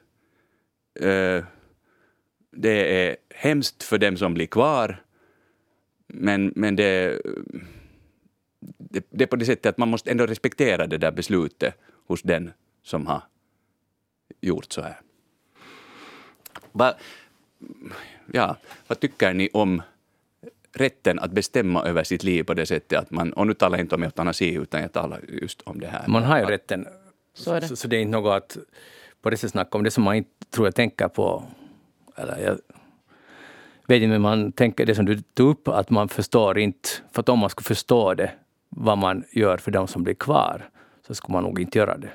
[1.01, 1.45] Eh,
[2.51, 5.03] det är hemskt för dem som blir kvar,
[6.07, 7.21] men, men det,
[8.61, 11.75] det, det är på det sättet att man måste ändå respektera det där beslutet
[12.07, 13.23] hos den som har
[14.41, 15.01] gjort så här.
[16.73, 16.95] Va,
[18.33, 19.83] ja, vad tycker ni om
[20.73, 23.85] rätten att bestämma över sitt liv på det sättet att man, och nu talar jag
[23.85, 26.09] inte om eutanasi utan jag talar just om det här.
[26.09, 26.87] Man har ju rätten.
[27.35, 27.69] Så är det.
[27.69, 28.57] Så, så det är inte något att
[29.23, 31.45] på det sättet snacka om det som man inte tror jag tänker på.
[32.17, 32.59] Eller jag
[33.87, 37.21] vet inte, men man tänker det som du tog upp, att man förstår inte, för
[37.21, 38.31] att om man skulle förstå det,
[38.69, 40.69] vad man gör för de som blir kvar,
[41.07, 42.11] så skulle man nog inte göra det.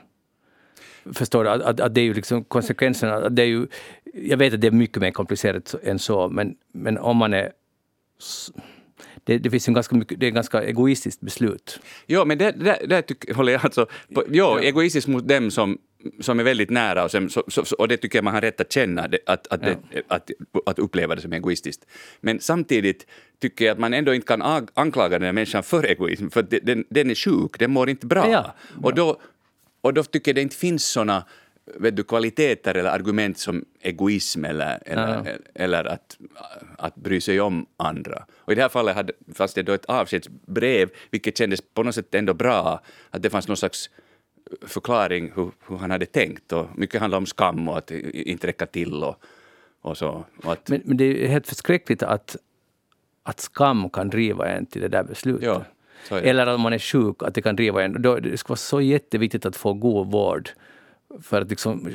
[1.13, 1.49] Förstår du?
[1.49, 3.67] Att, att, att det är ju liksom konsekvenserna, att det är ju,
[4.13, 7.51] jag vet att det är mycket mer komplicerat än så, men, men om man är
[9.23, 11.79] det, det finns en ganska mycket, det är ett ganska egoistiskt beslut.
[12.07, 15.77] Jo, men det, det, det tycker, håller jag alltså på, jo, egoistiskt mot dem som,
[16.19, 18.61] som är väldigt nära och, som, så, så, och det tycker jag man har rätt
[18.61, 20.31] att känna, det, att, att, det, att,
[20.65, 21.85] att uppleva det som egoistiskt.
[22.21, 23.07] Men samtidigt
[23.41, 26.41] tycker jag att man ändå inte kan ag- anklaga den här människan för egoism, för
[26.41, 28.31] den, den är sjuk, den mår inte bra.
[28.31, 28.55] Ja.
[28.83, 29.21] Och, då,
[29.81, 31.25] och då tycker jag det inte finns såna
[31.65, 36.17] vet du, kvaliteter eller argument som egoism eller, eller, eller att,
[36.77, 38.25] att bry sig om andra.
[38.35, 41.95] Och i det här fallet hade, fanns det då ett avskedsbrev, vilket kändes på något
[41.95, 43.89] sätt ändå bra, att det fanns någon slags
[44.61, 46.53] förklaring hur, hur han hade tänkt.
[46.53, 49.15] Och mycket handlade om skam och att inte räcka till och,
[49.81, 50.25] och så.
[50.43, 52.35] Och att, Men, men det är helt förskräckligt att,
[53.23, 55.45] att skam kan driva en till det där beslutet.
[55.45, 55.65] Ja.
[56.09, 58.01] Eller om man är sjuk, att det kan driva en.
[58.01, 60.49] Då, det skulle vara så jätteviktigt att få god vård
[61.21, 61.89] för att liksom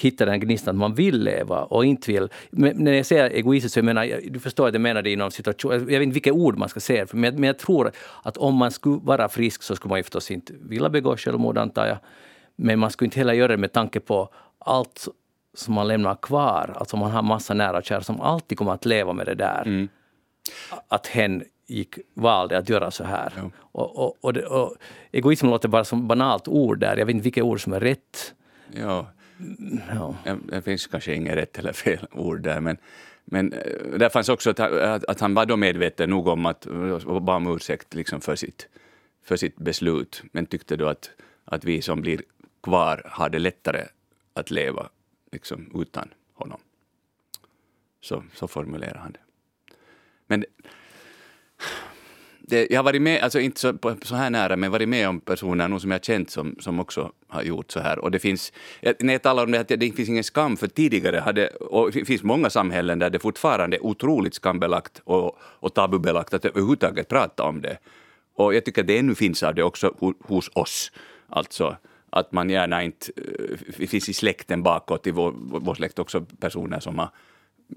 [0.00, 2.28] hitta den gnistan att man vill leva och inte vill...
[2.50, 5.30] Men när jag säger egoistiskt så jag menar du förstår att jag menar det inom
[5.30, 5.72] situation.
[5.72, 8.54] Jag vet inte vilka ord man ska säga, men, jag- men jag tror att om
[8.54, 11.98] man skulle vara frisk så skulle man ju förstås inte vilja begå självmord antar jag.
[12.56, 14.28] Men man skulle inte heller göra det med tanke på
[14.58, 15.08] allt
[15.54, 16.72] som man lämnar kvar.
[16.76, 19.62] Alltså man har massa nära och kära som alltid kommer att leva med det där.
[20.88, 23.32] Att hen gick, valde att göra så här.
[23.58, 24.76] Och, och, och, det, och
[25.12, 26.96] egoism låter bara som banalt ord där.
[26.96, 28.34] Jag vet inte vilka ord som är rätt.
[28.72, 29.06] ja,
[29.94, 30.14] Ja.
[30.24, 32.76] Ja, Det finns kanske inget rätt eller fel ord där, men,
[33.24, 36.66] men eh, där fanns också att, att, att han var då medveten nog om att,
[36.66, 38.68] och bad om ursäkt liksom för, sitt,
[39.22, 41.10] för sitt beslut, men tyckte då att,
[41.44, 42.22] att vi som blir
[42.62, 43.84] kvar har det lättare
[44.34, 44.88] att leva
[45.32, 46.60] liksom, utan honom.
[48.00, 49.20] Så, så formulerar han det.
[50.26, 50.44] Men
[52.48, 55.08] det, jag har varit med, alltså inte så, på, så här nära, men varit med
[55.08, 57.98] om personer nog som jag har känt som, som också har gjort så här.
[57.98, 58.52] Och det finns,
[58.98, 62.04] när jag talar om det att det finns ingen skam, för tidigare hade, och det
[62.04, 67.42] finns många samhällen där det fortfarande är otroligt skambelagt och, och tabubelagt att överhuvudtaget prata
[67.42, 67.78] om det.
[68.34, 70.92] Och jag tycker att det ännu finns av det också hos oss.
[71.28, 71.76] Alltså
[72.10, 73.12] att man gärna inte...
[73.16, 77.10] Eh, det finns i släkten bakåt, i vår, vår släkt också personer som har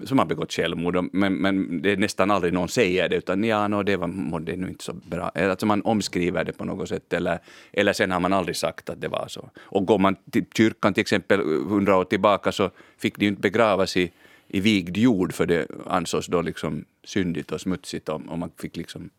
[0.04, 3.68] som har begått självmord, men, men det är nästan aldrig någon säger det, utan ja,
[3.68, 5.28] no, det var mådde nu inte så bra.
[5.34, 7.38] Alltså man omskriver det på något sätt, eller,
[7.72, 9.50] eller sen har man aldrig sagt att det var så.
[9.60, 13.40] Och går man till kyrkan till exempel hundra år tillbaka så fick de ju inte
[13.40, 14.12] begravas i,
[14.48, 18.76] i vigd jord, för det ansågs då liksom syndigt och smutsigt, och, och man fick
[18.76, 19.10] liksom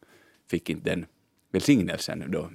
[0.52, 1.06] fick inte den
[1.52, 2.50] välsignelsen då,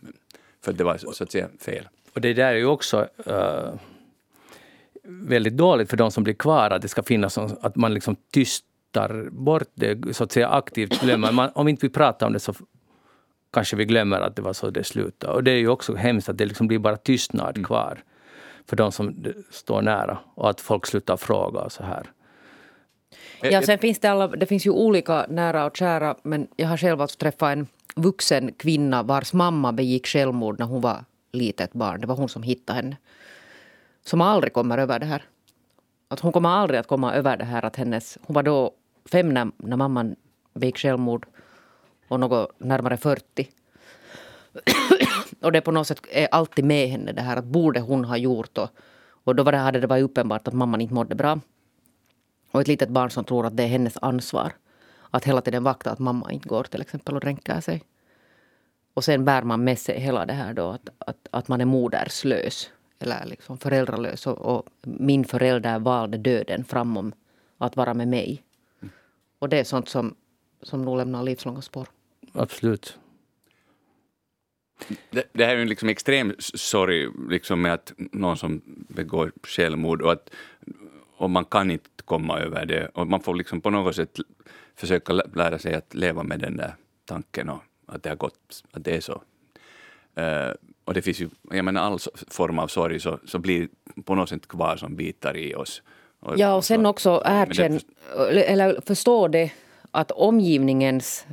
[0.65, 1.89] för det var så, att säga fel.
[2.15, 3.75] Och det där är ju också uh
[5.09, 9.29] väldigt dåligt för de som blir kvar, att det ska finnas att man liksom tystar
[9.31, 11.33] bort det, så att säga aktivt glömmer.
[11.33, 12.55] Man, om inte vi pratar om det så
[13.53, 15.33] kanske vi glömmer att det var så det slutade.
[15.33, 17.99] Och det är ju också hemskt att det liksom blir bara tystnad kvar
[18.69, 22.11] för de som står nära och att folk slutar fråga och så här.
[23.43, 26.77] Ja, sen finns det, alla, det finns ju olika nära och kära men jag har
[26.77, 32.01] själv alltså träffat en vuxen kvinna vars mamma begick självmord när hon var litet barn.
[32.01, 32.97] Det var hon som hittade henne.
[34.07, 35.23] Som aldrig kommer över det här.
[36.09, 38.19] Att hon kommer aldrig att komma över det här att hennes...
[38.23, 38.71] Hon var då
[39.13, 40.17] fem när, när mamman
[40.55, 41.27] begick självmord
[42.09, 43.49] och något närmare 40.
[45.43, 48.17] och det på något sätt är alltid med henne det här att borde hon ha
[48.17, 48.69] gjort och,
[49.25, 51.41] och då var det, hade det varit uppenbart att mamman inte mådde bra.
[52.51, 54.53] Och ett litet barn som tror att det är hennes ansvar.
[55.11, 57.85] Att hela tiden vakta att mamma inte går till exempel och dränker sig.
[58.95, 61.65] Och sen bär man med sig hela det här då att, att, att man är
[61.65, 62.71] moderslös.
[62.99, 64.27] Eller liksom föräldralös.
[64.27, 67.13] Och, och min förälder valde döden framom
[67.59, 68.43] att vara med mig.
[69.39, 70.15] Och det är sånt som,
[70.63, 71.89] som nog lämnar livslånga spår.
[72.33, 72.99] Absolut.
[75.11, 79.33] Det, det här är ju en liksom extrem sorg liksom med att någon som begår
[79.43, 80.31] självmord och att,
[81.17, 82.89] och man kan inte komma över det.
[82.95, 84.19] Och man får liksom på något sätt
[84.75, 86.75] försöka lära sig att leva med den där
[87.05, 89.23] tanken och att det har gått, att det är så.
[90.19, 90.53] Uh,
[90.87, 91.99] och det finns ju, jag menar all
[92.31, 93.69] form av sorg så, så blir
[94.05, 95.83] på något sätt kvar som bitar i oss.
[96.21, 97.81] Och, ja, och sen så, också erkänn,
[98.17, 99.51] det, eller förstå det
[99.91, 101.27] att omgivningens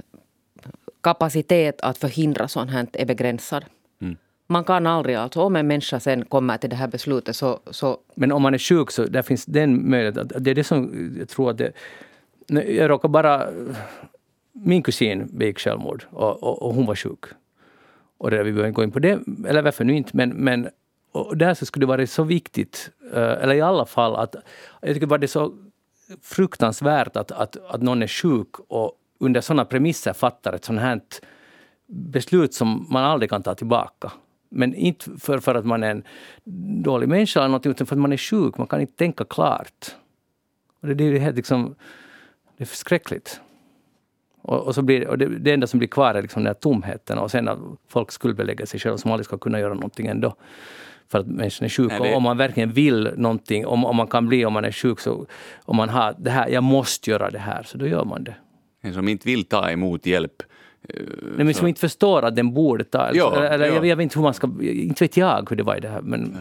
[1.01, 3.65] kapacitet att förhindra sånt här är begränsad.
[4.01, 4.17] Mm.
[4.47, 7.97] Man kan aldrig, alltså om en människa sen kommer till det här beslutet så, så...
[8.15, 10.29] Men om man är sjuk så där finns den möjligheten.
[10.43, 11.71] Det är det som jag tror att det...
[12.47, 13.47] Jag råkar bara...
[14.55, 17.25] Min kusin begick självmord och, och, och hon var sjuk.
[18.23, 20.69] Och det, vi behöver inte gå in på det, eller varför nu inte, men, men
[21.11, 24.35] och där så skulle det vara så viktigt, eh, eller i alla fall att
[24.81, 25.53] jag tycker bara det är så
[26.21, 31.01] fruktansvärt att, att, att någon är sjuk och under sådana premisser fattar ett sånt här
[31.87, 34.11] beslut som man aldrig kan ta tillbaka.
[34.49, 36.03] Men inte för, för att man är en
[36.83, 38.57] dålig människa eller något, utan för att man är sjuk.
[38.57, 39.95] Man kan inte tänka klart.
[40.81, 41.75] Och det, det är helt liksom,
[42.57, 43.41] det är förskräckligt.
[44.43, 46.53] Och, och, så blir, och det, det enda som blir kvar är liksom den här
[46.53, 50.35] tomheten och sen att folk skuldbelägger sig själva som aldrig ska kunna göra någonting ändå.
[51.11, 51.91] För att människan är sjuk.
[51.91, 52.15] Nej, det...
[52.15, 55.25] Om man verkligen vill någonting, om, om man kan bli om man är sjuk, så
[55.65, 58.35] om man har det här, jag måste göra det här, så då gör man det.
[58.81, 60.43] En som inte vill ta emot hjälp
[60.89, 60.95] eh,
[61.37, 63.11] Nej, men som inte förstår att den borde ta...
[63.13, 63.73] Ja, eller, ja.
[63.73, 64.49] Jag, jag, vet inte hur man ska...
[64.61, 66.01] Inte vet jag hur det var i det här.
[66.01, 66.37] Men,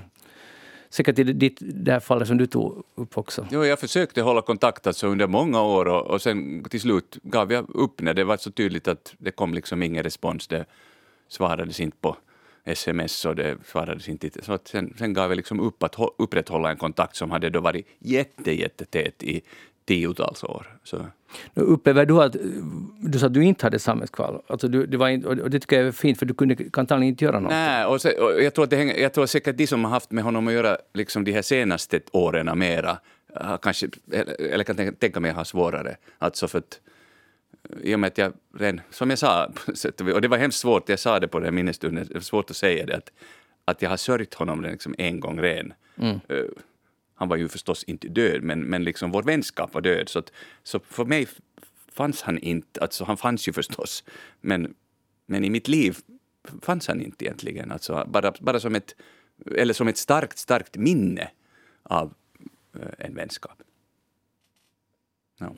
[0.92, 3.46] säkert i ditt, det här fallet som du tog upp också.
[3.50, 7.52] Jo, jag försökte hålla kontakt alltså under många år och, och sen till slut gav
[7.52, 10.48] jag upp när det var så tydligt att det kom liksom ingen respons.
[10.48, 10.64] Det
[11.28, 12.16] svarades inte på
[12.64, 14.30] sms och det svarades inte.
[14.42, 17.60] Så att sen, sen gav jag liksom upp att upprätthålla en kontakt som hade då
[17.60, 19.42] varit jätte, jättetät i
[19.92, 20.78] tiotals år.
[20.84, 21.06] Så.
[21.54, 22.36] Upplever du att
[23.00, 24.42] du sa att du inte hade sammetskval?
[24.46, 26.70] Alltså du, det var inte, och det tycker jag är fint för du kunde kan
[26.74, 27.50] antagligen inte göra något.
[27.50, 29.90] Nej, och, så, och jag, tror att det hänger, jag tror säkert de som har
[29.90, 32.98] haft med honom att göra liksom de här senaste åren mera,
[33.62, 33.88] kanske,
[34.38, 35.96] eller kan tänka mig ha svårare.
[36.18, 36.80] Alltså för att,
[37.82, 39.46] i och med att jag redan, som jag sa,
[40.14, 42.56] och det var hemskt svårt, jag sa det på den minnesstunden, det var svårt att
[42.56, 43.12] säga det, att,
[43.64, 45.72] att jag har sörjt honom liksom en gång redan.
[45.98, 46.20] Mm.
[47.14, 50.08] Han var ju förstås inte död, men, men liksom vår vänskap var död.
[50.08, 50.32] Så, att,
[50.62, 51.28] så för mig
[51.92, 54.04] fanns han inte, alltså han fanns ju förstås,
[54.40, 54.74] men,
[55.26, 55.96] men i mitt liv
[56.62, 57.72] fanns han inte egentligen.
[57.72, 58.94] Alltså bara, bara som, ett,
[59.56, 61.30] eller som ett starkt, starkt minne
[61.82, 62.14] av
[62.76, 63.62] uh, en vänskap.
[65.38, 65.54] Ja.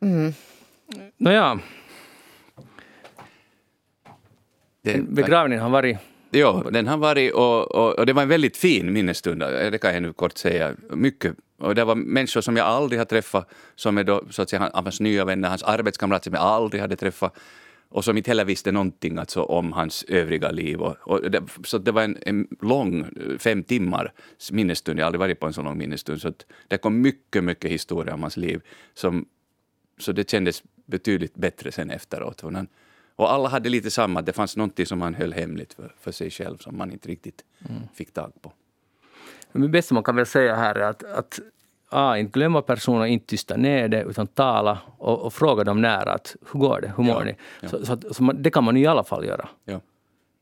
[0.00, 0.32] Mm.
[1.16, 1.60] Nåja.
[5.08, 5.98] Begravningen har varit
[6.34, 9.94] Jo, den har varit och, och, och, det var en väldigt fin minnesstund, det kan
[9.94, 10.74] jag nu kort säga.
[10.90, 11.34] Mycket.
[11.58, 14.70] Och det var människor som jag aldrig har träffat, som är då, så att säga,
[14.74, 17.38] hans nya vänner, hans arbetskamrater som jag aldrig hade träffat
[17.92, 20.80] och som inte heller visste någonting alltså, om hans övriga liv.
[20.80, 23.06] Och, och det, så det var en, en, lång,
[23.38, 24.12] fem timmar
[24.52, 24.98] minnesstund.
[24.98, 26.20] Jag har aldrig varit på en så lång minnesstund.
[26.20, 26.32] Så
[26.68, 28.60] det kom mycket, mycket historia om hans liv.
[28.94, 29.26] Som,
[29.98, 32.40] så det kändes betydligt bättre sen efteråt.
[32.40, 32.66] Han,
[33.16, 36.30] och alla hade lite samma, det fanns någonting som man höll hemligt för, för sig
[36.30, 37.82] själv som man inte riktigt mm.
[37.94, 38.52] fick tag på.
[39.52, 41.40] det bästa man kan väl säga här är att, att
[41.94, 46.12] A, inte glömma personer, inte tysta ner det, utan tala och, och fråga dem nära
[46.12, 47.36] att hur går det, hur mår ja, ni?
[47.60, 47.68] Ja.
[47.68, 49.48] Så, så, så man, det kan man i alla fall göra.
[49.64, 49.80] Ja.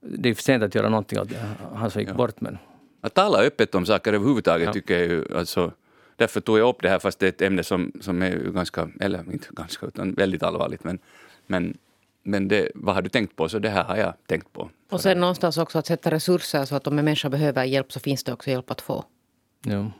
[0.01, 1.29] Det är för sent att göra någonting åt
[1.75, 2.41] han som gick bort.
[2.41, 2.59] Men...
[3.01, 5.73] Att tala öppet om saker överhuvudtaget tycker jag ju, alltså,
[6.16, 8.89] därför tog jag upp det här fast det är ett ämne som, som är ganska,
[9.01, 10.85] eller inte ganska, utan väldigt allvarligt.
[10.85, 10.99] Men,
[11.47, 11.77] men
[12.23, 13.49] men det, vad har du tänkt på?
[13.49, 14.71] Så det här har jag tänkt på.
[14.91, 18.01] Och sen någonstans också att sätta resurser så att om en människa behöver hjälp så
[18.01, 19.05] finns det också hjälp att få.
[19.64, 19.91] Ja.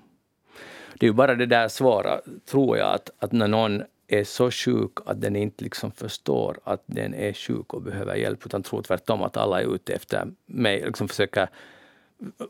[0.99, 4.51] Det är ju bara det där svåra, tror jag, att, att när någon är så
[4.51, 8.83] sjuk att den inte liksom förstår att den är sjuk och behöver hjälp, utan tror
[8.83, 11.49] tvärtom att alla är ute efter mig, liksom försöker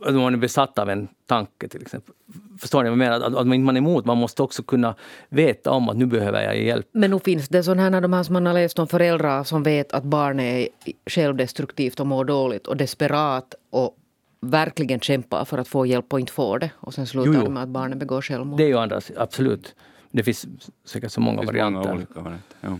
[0.07, 2.14] om man är besatt av en tanke till exempel.
[2.59, 3.27] Förstår ni vad jag menar?
[3.27, 4.95] Att, att man är emot, man måste också kunna
[5.29, 6.89] veta om att nu behöver jag hjälp.
[6.93, 9.62] Men nog finns det sådana här, de här som man har läst om föräldrar som
[9.62, 10.45] vet att barnet
[10.85, 13.97] är självdestruktivt och mår dåligt och desperat och
[14.41, 16.71] verkligen kämpar för att få hjälp och inte får det.
[16.77, 17.45] Och sen slutar jo, jo.
[17.45, 18.59] det med att barnet begår självmord.
[18.59, 19.75] Det är ju andra, absolut.
[20.11, 20.47] Det finns
[20.85, 21.81] säkert så många varianter.
[21.81, 22.79] Många olika varianter ja.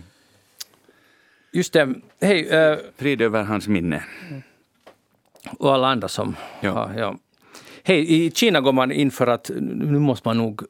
[1.53, 1.93] Just det.
[2.21, 2.71] Hej.
[2.71, 4.03] Uh, Frid över hans minne.
[4.29, 4.41] Mm
[5.59, 6.71] och alla andra som ja.
[6.71, 6.93] har...
[6.97, 7.15] Ja.
[7.83, 10.61] Hej, i Kina går man in för att nu måste man nog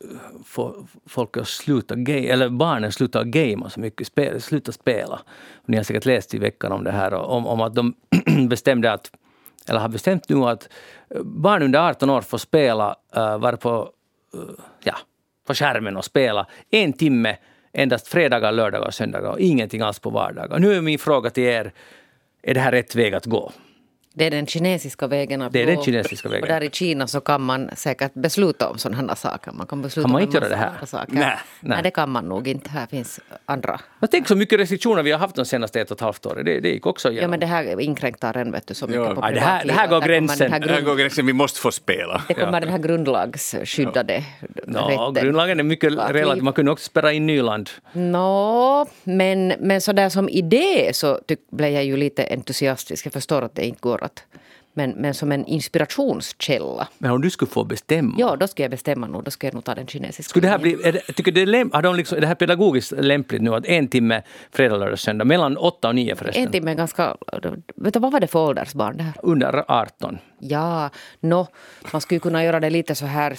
[0.45, 5.19] få folk att sluta game, eller barnen sluta gamea så mycket, spela, sluta spela.
[5.65, 7.93] Ni har säkert läst i veckan om det här, om, om att de
[8.49, 9.11] bestämde att,
[9.67, 10.69] eller har bestämt nu att
[11.23, 13.89] barn under 18 år får spela, uh, vara på,
[14.35, 14.41] uh,
[14.83, 14.95] ja,
[15.47, 17.37] på skärmen och spela en timme
[17.73, 20.59] endast fredagar, lördagar och söndagar och ingenting alls på vardagar.
[20.59, 21.71] Nu är min fråga till er,
[22.43, 23.51] är det här rätt väg att gå?
[24.13, 25.71] Det är den kinesiska vägen att Det är gå.
[25.71, 26.41] den kinesiska vägen.
[26.43, 29.51] Och där i Kina så kan man säkert besluta om sådana här saker.
[29.51, 30.85] Man kan besluta Kan man om inte en göra det här?
[30.85, 31.13] Saker.
[31.13, 31.23] Nej.
[31.25, 31.37] Nej.
[31.59, 31.79] Nej.
[31.83, 32.69] det kan man nog inte.
[32.69, 33.79] Här finns andra.
[33.99, 36.45] Jag tänker så mycket restriktioner vi har haft de senaste ett och ett halvt åren.
[36.45, 37.29] Det, det gick också Ja, igenom.
[37.31, 39.15] men det här inkräktar en vet du, så mycket Ja.
[39.15, 40.37] på Ja, det här- det här går gränsen.
[40.37, 42.21] Den här Här grund, går gränsen, vi måste få spela.
[42.27, 44.23] det kommer den här grundlagsskyddade
[44.67, 45.13] Ja, rätten.
[45.23, 46.43] grundlagen är mycket relativt.
[46.43, 47.69] Man kunde också spärra in Nyland.
[47.93, 53.05] Nå, men, men så där som idé så tyck, blev jag ju lite entusiastisk.
[53.05, 54.23] Jag förstår att det inte går att...
[54.73, 56.87] Men, men som en inspirationskälla.
[56.97, 58.15] Men om du skulle få bestämma.
[58.17, 59.23] Ja, då ska jag bestämma nog.
[59.23, 60.29] Då ska jag nog ta den kinesiska.
[60.29, 62.35] Skulle det här bli, är det, tycker det är, har de liksom, är det här
[62.35, 64.21] pedagogiskt lämpligt nu att en timme
[64.51, 66.43] fredag, lördag, söndag, mellan åtta och nio förresten?
[66.43, 67.17] En timme är ganska...
[67.75, 69.13] Vet du, vad var det för åldersbarn det här?
[69.23, 70.17] Under 18.
[70.39, 70.89] Ja,
[71.19, 71.47] nå,
[71.91, 73.37] man skulle kunna göra det lite så här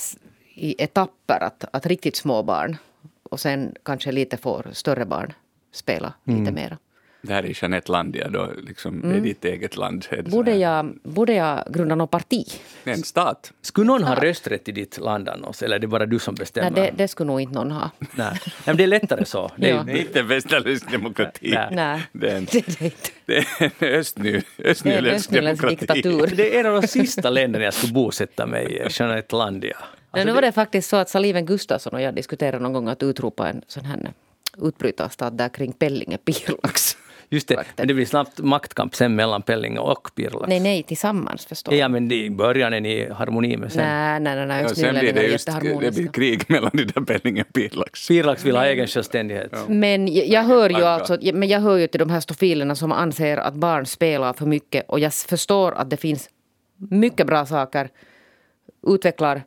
[0.54, 1.42] i etapper.
[1.42, 2.76] Att, att riktigt små barn
[3.22, 5.32] och sen kanske lite får större barn
[5.72, 6.40] spela Mm.
[6.40, 6.78] lite mera.
[7.24, 10.06] Det här är Jeanettelandia, då liksom, det är ditt eget land.
[10.26, 12.44] Borde jag, borde jag grunda något parti?
[12.84, 13.52] En stat.
[13.62, 16.70] Skulle någon ha rösträtt i ditt land annars, eller är det bara du som bestämmer?
[16.70, 17.90] Nej, det, det skulle nog inte någon ha.
[17.98, 18.08] Nej.
[18.16, 19.50] Nej, men det är lättare så.
[19.56, 19.82] Det är, Ja.
[19.82, 21.50] Det är inte västerländsk demokrati.
[21.54, 21.68] Nej.
[21.72, 23.10] Nej, Det är en, det är det inte.
[23.26, 25.76] det är en östny, Det är en östnyländsk demokrati.
[25.76, 26.36] diktatur.
[26.36, 29.76] det är en av de sista länderna jag skulle bosätta mig i, Jeanettelandia.
[30.14, 33.02] Nej, nu var det faktiskt så att Saliven Gustafsson och jag diskuterade någon gång att
[33.02, 34.12] utropa en sån här
[34.62, 36.96] utbrytarstat där kring Pellinge Pirlax.
[37.32, 40.48] Just det, men det blir snabbt maktkamp sen mellan Pellinge och Pirlax.
[40.48, 43.82] Nej, nej, tillsammans förstår Ja, men i början är ni i harmoni med sen.
[43.82, 46.84] Nej, nej, nej, nej Ja, sen blir det är just det blir krig mellan de
[46.84, 48.08] där Pellinge och Pirlax.
[48.08, 49.52] Pirlax vill ha egen självständighet.
[49.68, 52.92] Men jag, jag hör ju alltså, men jag hör ju till de här stofilerna som
[52.92, 56.28] anser att barn spelar för mycket och jag förstår att det finns
[56.90, 57.88] mycket bra saker.
[58.86, 59.42] Utvecklar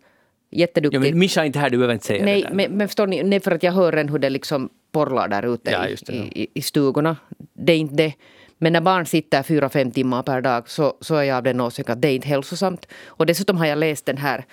[0.50, 1.02] Ja, jätteduktigt.
[1.02, 2.52] men Mischa är inte här, du behöver inte säga det nej, där.
[2.54, 5.54] men, men förstår ni, nej, för att jag hör redan hur det liksom porlar där
[5.54, 6.14] ute Ja, det, i, ja.
[6.14, 7.18] i, i stugorna.
[7.54, 8.14] Det är inte det.
[8.58, 11.62] Men när barn sitter fyra, fem timmar per dag så, så är jag av den
[11.62, 12.88] åsikten att det är inte hälsosamt.
[13.06, 14.46] Och dessutom har jag läst den här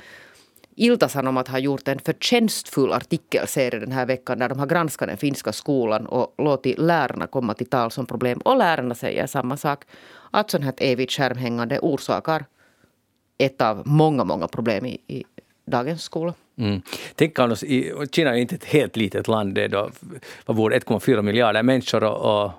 [0.77, 5.53] Ilta-Sanomat har gjort en förtjänstfull artikelserie den här veckan där de har granskat den finska
[5.53, 8.39] skolan och låtit lärarna komma till tal som problem.
[8.39, 9.85] Och lärarna säger samma sak.
[10.31, 12.45] Att sånt här evigt skärmhängande orsakar
[13.39, 15.25] ett av många, många problem i, i
[15.65, 16.35] dagens skola.
[16.59, 16.83] Mm.
[17.15, 19.91] Tänk i, och Kina är inte ett helt litet land, det är då,
[20.47, 22.51] vad bor det, 1,4 miljarder människor och, och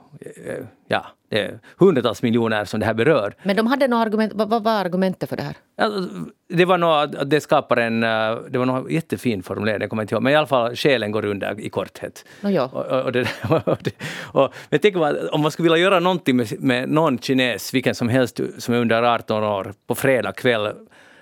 [0.46, 3.34] eh, ja, det är hundratals miljoner som det här berör.
[3.44, 5.56] Men de hade något argument, vad, vad var argumentet för det här?
[5.78, 6.10] Alltså,
[6.50, 10.04] det var nog att- det skapar en, eh, det var nog jättefin formulering, jag kommer
[10.04, 12.26] inte ihåg, men i alla fall själen går under i korthet.
[12.42, 12.70] Nå ja.
[12.74, 13.28] Och, och, och det,
[14.22, 14.96] och men tänk
[15.32, 18.80] om man skulle vilja göra någonting med, med någon kines, vilken som helst som är
[18.80, 20.74] under 18 år, på fredag kväll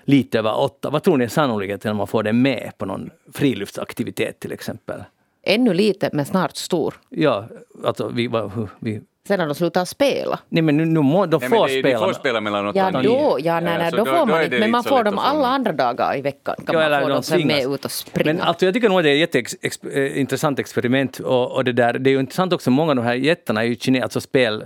[0.04, 3.10] lite över åtta, vad tror ni är sannolikheten om man får det med på någon
[3.34, 5.04] friluftsaktivitet till exempel?
[5.42, 6.94] Ännu lite, men snart stor.
[7.08, 7.48] Ja,
[7.84, 8.30] alltså vi,
[8.80, 10.38] vi Sen när de slutar spela.
[10.48, 11.98] Nej men nu, nu må, de Nej, får det, spela.
[12.00, 13.08] de får spela mellan åtta Ja, och nio.
[13.08, 14.58] då, ja, nej, nej, då, får man inte.
[14.58, 16.54] Men man får dem alla andra dagar i veckan.
[16.56, 18.32] Kan Ja, man eller få de dem sen med ut och springa.
[18.32, 21.18] Men alltså, jag tycker nog att det är ett jätteintressant experiment.
[21.18, 23.66] Och, och det, där, det är ju intressant också, många av de här jättarna är
[23.66, 24.64] ju kine, alltså spel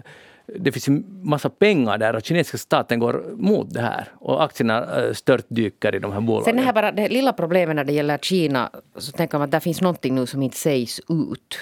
[0.59, 4.09] det finns ju massa pengar där och kinesiska staten går mot det här.
[4.15, 6.45] Och aktierna äh, störtdyker i de här bolagen.
[6.45, 9.51] Sen det här bara det lilla problemet när det gäller Kina så tänker man att
[9.51, 11.59] där finns någonting nu som inte sägs ut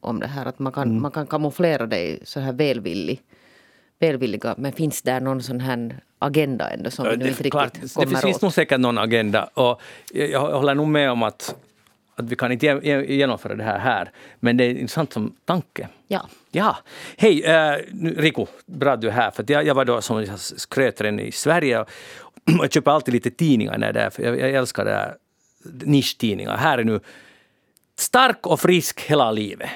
[0.00, 0.46] om det här.
[0.46, 1.02] Att man kan, Mm.
[1.02, 3.20] man kan kamouflera det så här välvillig,
[3.98, 4.54] välvilliga.
[4.58, 7.82] Men finns där någon sån här agenda ändå som vi nu det, inte klart, riktigt
[7.82, 8.42] det kommer finns, finns åt?
[8.42, 9.48] nog säkert någon agenda.
[9.54, 9.80] Och
[10.12, 11.54] jag, jag håller nog med om att,
[12.16, 14.10] att vi kan inte ge- ge- genomföra det här här.
[14.40, 15.88] Men det är intressant som tanke.
[16.08, 16.28] Ja.
[16.50, 16.76] Ja,
[17.16, 17.74] hej eh,
[18.16, 19.30] Riku, bra att du är här.
[19.30, 21.88] För jag, jag var då som jag skröt redan i Sverige och
[22.44, 25.14] jag köper alltid lite tidningar när det är, för jag, jag älskar det här
[25.84, 26.56] nischtidningar.
[26.56, 27.00] Här är nu
[27.96, 29.70] Stark och frisk hela livet.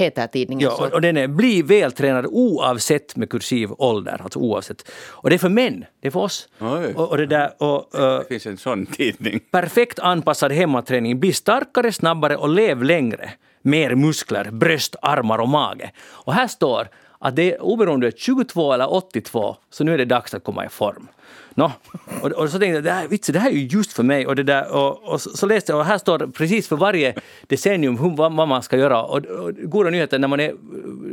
[0.00, 4.90] Heter tidningen Ja, och, och den är Bli vältränad oavsett med kursiv ålder, alltså oavsett.
[5.10, 6.48] Och det är för män, det är för oss.
[6.94, 9.40] Och, och det där, och, Det finns en sån tidning.
[9.50, 11.20] Perfekt anpassad hemmaträning.
[11.20, 13.30] Bli starkare, snabbare och lev längre.
[13.62, 15.92] Mer muskler, bröst, armar och mage.
[16.00, 16.88] Och här står
[17.18, 20.34] att det är oberoende om du är 22 eller 82, så nu är det dags
[20.34, 21.08] att komma i form.
[21.54, 21.72] Nå,
[22.22, 24.26] och, och så tänkte jag, det här, vitsen, det här är ju just för mig.
[24.26, 27.14] Och, det där, och, och så, så läste jag, och här står precis för varje
[27.46, 29.02] decennium hur, vad, vad man ska göra.
[29.02, 30.54] Och, och goda nyheter när man är,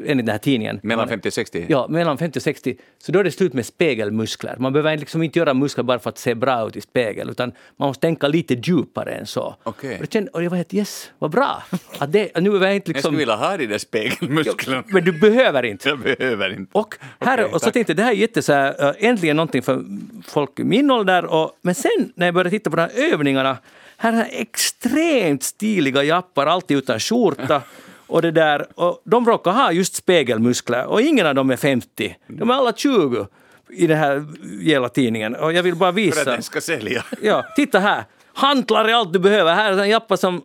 [0.06, 1.66] enligt den här tidningen, Mellan 50 och 60?
[1.70, 2.78] Ja, mellan 50 och 60.
[2.98, 4.56] Så då är det slut med spegelmuskler.
[4.60, 7.52] Man behöver liksom inte göra muskler bara för att se bra ut i spegel, utan
[7.78, 9.56] man måste tänka lite djupare än så.
[9.64, 9.96] Okej.
[9.96, 11.64] Och, jag kände, och jag var helt yes, vad bra!
[11.98, 13.00] Att det, nu är jag inte Jag liksom...
[13.00, 14.84] skulle vilja ha de där spegelmusklerna.
[14.88, 15.90] Men du behöver inte.
[15.90, 16.72] Jag behöver inte.
[16.78, 17.74] Och, här, Okej, och så tack.
[17.74, 19.84] tänkte jag, det här är jätte så här, äh, äntligen någonting för
[20.30, 21.26] folk i min ålder.
[21.26, 23.58] Och, men sen när jag började titta på de här övningarna,
[23.98, 27.62] här är extremt stiliga jappar, alltid utan skjorta.
[28.10, 32.16] Och, det där, och de råkar ha just spegelmuskler och ingen av dem är 50.
[32.28, 33.28] De är alla 20.
[33.70, 34.26] i den här
[34.62, 35.36] jävla tidningen.
[35.36, 36.24] Och jag vill bara För att visa.
[36.32, 37.06] den ska sälja.
[37.22, 38.04] Ja, titta här.
[38.34, 39.54] Hantlar är allt du behöver.
[39.54, 40.42] Här är en jappa som...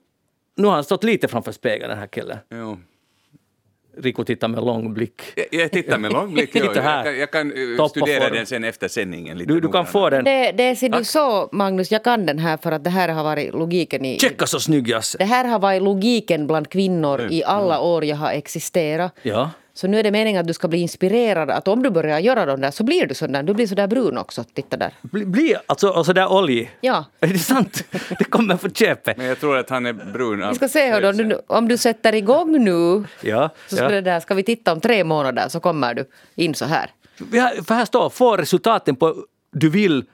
[0.57, 2.39] Nu har han stått lite framför spegeln den här killen.
[2.51, 2.79] Jo.
[3.97, 5.23] Rico tittar med lång blick.
[5.35, 6.53] Jag, jag tittar med lång blick.
[6.53, 7.05] Titta Jag, här.
[7.05, 8.35] jag, jag kan eh, studera form.
[8.37, 9.39] den sen efter sändningen.
[9.39, 10.25] Lite Du, du kan få den.
[10.25, 13.25] Det, det ser du så, Magnus, jag kan den här för att det här har
[13.25, 14.19] varit logiken i...
[14.19, 15.19] Checka så snygg Jasse.
[15.19, 19.15] Det här har varit logiken bland kvinnor i alla år jag har existerat.
[19.23, 19.51] Ja.
[19.75, 21.51] Så nu är det meningen att du ska bli inspirerad.
[21.51, 23.43] Att om du börjar göra de där så blir du sån där.
[23.43, 24.45] Du blir så där brun också.
[24.55, 24.93] Titta där.
[25.03, 26.71] Bli, bli alltså och så där olj.
[26.81, 27.05] Ja.
[27.21, 27.85] Är det sant?
[28.19, 29.17] Det kommer på köpet.
[29.17, 32.15] Men jag tror att han är brun Vi ska se hur du, om du sätter
[32.15, 33.05] igång nu.
[33.21, 33.51] Ja.
[33.69, 33.91] Så ska, ja.
[33.91, 36.05] det där, ska vi titta om tre månader så kommer du
[36.35, 36.91] in så här.
[37.31, 39.17] Vi har- För här står, få resultaten på
[39.53, 40.05] du vill,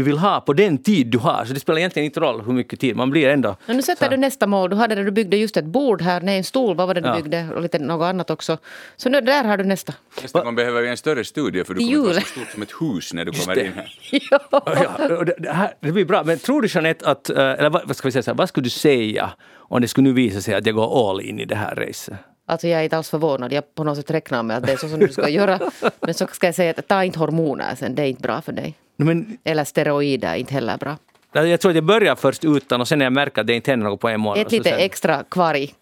[0.00, 1.44] du vill ha på den tid du har.
[1.44, 3.56] Så det spelar egentligen inte roll hur mycket tid, man blir ändå...
[3.66, 4.70] Men nu sätter så- du nästa mål.
[4.70, 7.00] Du hade det du byggde just ett bord här, nej en stol, vad var det
[7.00, 7.14] du Ja.
[7.16, 7.48] byggde?
[7.54, 8.58] Och lite något annat också.
[8.96, 9.94] Så nu, där har du nästa.
[10.22, 12.50] Nästa gång behöver vi en större studio för du Till kommer att vara så stort
[12.50, 13.98] som ett hus när du kommer in här.
[14.30, 14.40] ja.
[14.52, 16.22] Ja, det, det, här, det blir bra.
[16.24, 18.48] Men tror du Jeanette att, eh, eller vad, vad ska vi säga, så här, vad
[18.48, 21.44] skulle du säga om det skulle nu visa sig att jag går all in i
[21.44, 22.14] det här racet?
[22.46, 23.52] Alltså jag är inte alls förvånad.
[23.52, 25.60] Jag på något sätt räknar med att det är så som du ska göra.
[26.00, 27.94] Men så ska jag säga att ta inte hormoner sen.
[27.94, 28.74] Det är inte bra för dig.
[29.00, 30.96] No, men, Eller steroider är inte heller bra.
[31.32, 33.70] jag tror att jag börjar först utan och sen när jag märker att det inte
[33.70, 34.46] händer något på en månad.
[34.46, 35.74] Ett lite sen, extra kvarg.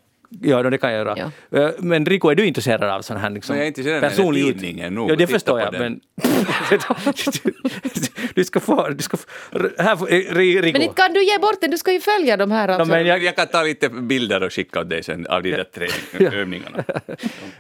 [0.43, 1.33] Ja, det kan jag göra.
[1.53, 4.09] Eh, Men Rico, är du intresserad av sån här liksom, Men jag är intresserad av
[4.09, 5.73] personlig ut- tidningen nog, Ja, det förstår jag.
[5.73, 5.83] den.
[5.83, 6.01] Men
[8.35, 8.89] du ska få...
[8.89, 9.27] Du ska få
[9.79, 10.73] här, eh, Rico.
[10.73, 11.71] Men inte kan du ge bort den.
[11.71, 12.69] Du ska ju följa de här.
[12.69, 12.93] Alltså.
[12.93, 15.65] men Jag, jag kan ta lite bilder och skicka åt dig sen av de där
[15.75, 16.85] träning- övningarna.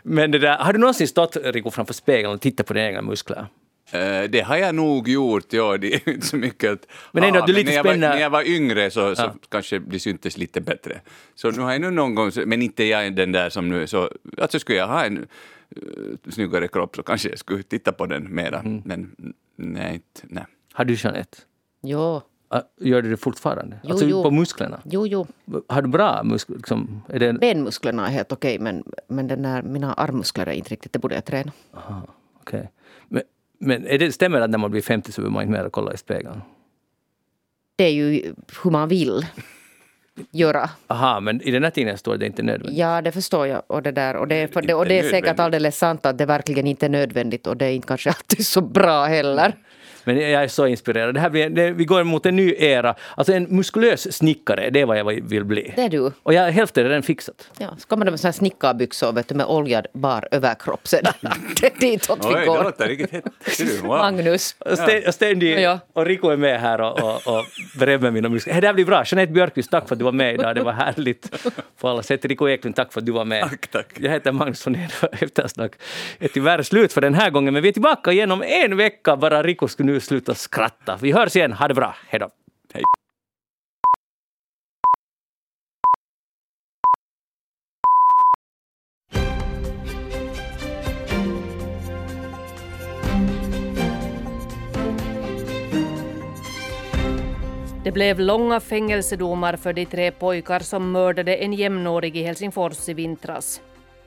[0.03, 3.03] Men det där, har du någonsin stått, Rico, framför spegeln och tittat på dina egna
[3.03, 3.47] muskler?
[3.93, 5.76] Eh, det har jag nog gjort, ja.
[5.78, 6.86] Det är inte så mycket att...
[7.12, 9.34] Men ändå att du lite när, jag var, när jag var yngre så, så Ja.
[9.49, 11.01] kanske det syntes lite bättre.
[11.34, 13.86] Så nu har jag nu någon gång, men inte jag är den där som nu...
[13.86, 15.24] Så, alltså skulle jag ha en uh,
[16.30, 18.59] snyggare kropp så kanske jag skulle titta på den mera.
[18.59, 18.82] Mm.
[18.84, 19.14] Men
[19.57, 20.45] nej, inte, nej.
[20.72, 21.39] Har du Jeanette?
[21.82, 22.20] Jo,
[22.51, 23.80] Ah, Gör du det fortfarande?
[23.84, 24.22] Jo, alltså jo.
[24.22, 24.80] på musklerna?
[24.84, 25.26] jo, jo.
[25.68, 26.57] Har du bra muskler?
[26.57, 30.70] Liksom, är det, Benmusklerna är helt okej men, men den där, mina armmuskler är inte
[30.70, 30.93] riktigt.
[30.93, 31.53] Det borde jag träna.
[31.74, 32.07] aha,
[32.41, 32.70] okej.
[33.59, 35.69] Men, är det, stämmer det att när man blir 50 så vill man inte mer
[35.71, 36.41] kolla i spegeln?
[37.77, 38.35] Det är ju
[38.65, 39.27] hur man vill
[40.31, 40.71] göra.
[40.87, 42.79] Aha, men i den här tidningen står det inte nödvändigt.
[42.79, 43.63] Ja, det förstår jag.
[43.67, 46.67] Och det, där, och det, är- och det är säkert alldeles sant att det verkligen
[46.67, 49.55] inte är nödvändigt och det är inte kanske alltid så bra heller.
[50.09, 51.15] Men jag är så inspirerad.
[51.15, 52.95] Det här blir, det, vi går mot en ny era.
[53.17, 55.73] Alltså en muskulös snickare, det är vad jag vill bli.
[55.77, 56.13] Det är du.
[56.23, 57.51] Och jag, hälften är redan fixat.
[57.59, 61.81] Ja, så kommer det med såna snickarbyxor vet du, med oljad bar överkropp det är
[61.81, 62.65] ditåt vi Oj, det går.
[62.65, 63.25] låter riktigt hett.
[63.47, 63.77] Ser du?
[63.77, 63.89] Wow.
[63.89, 64.57] Magnus.
[64.59, 65.79] Och Stendi Ja.
[65.93, 67.45] och Rico är med här och, och, och
[67.79, 68.53] berömmer mina muskler.
[68.53, 69.03] Hey, det här blir bra.
[69.07, 70.55] Jeanette Björkqvist, tack för att du var med idag.
[70.55, 71.49] Det var härligt
[71.81, 72.25] på alla sätt.
[72.25, 73.43] Rico Eklund, tack för att du var med.
[73.43, 73.87] Tack, tack.
[73.99, 74.77] Jag heter Magnus von.
[75.13, 75.73] Eftersnack
[76.19, 79.17] är tyvärr slut för den här gången, men vi är tillbaka igen om en vecka.
[79.17, 80.99] Bara Rico ska nu sluta skratta.
[81.03, 81.53] Vi hörs igen.
[81.53, 81.96] Ha det bra.
[82.09, 82.30] Hej då.
[82.74, 82.82] Hej.
[97.84, 102.94] Det blev långa fängelsedomar för de tre pojkar som mördade en jämnårig i Helsingfors i
[102.94, 103.61] vintras.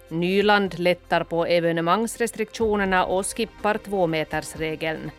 [0.09, 5.11] Nyland lättar på evenemangsrestriktionerna och skippar tvåmetersregeln.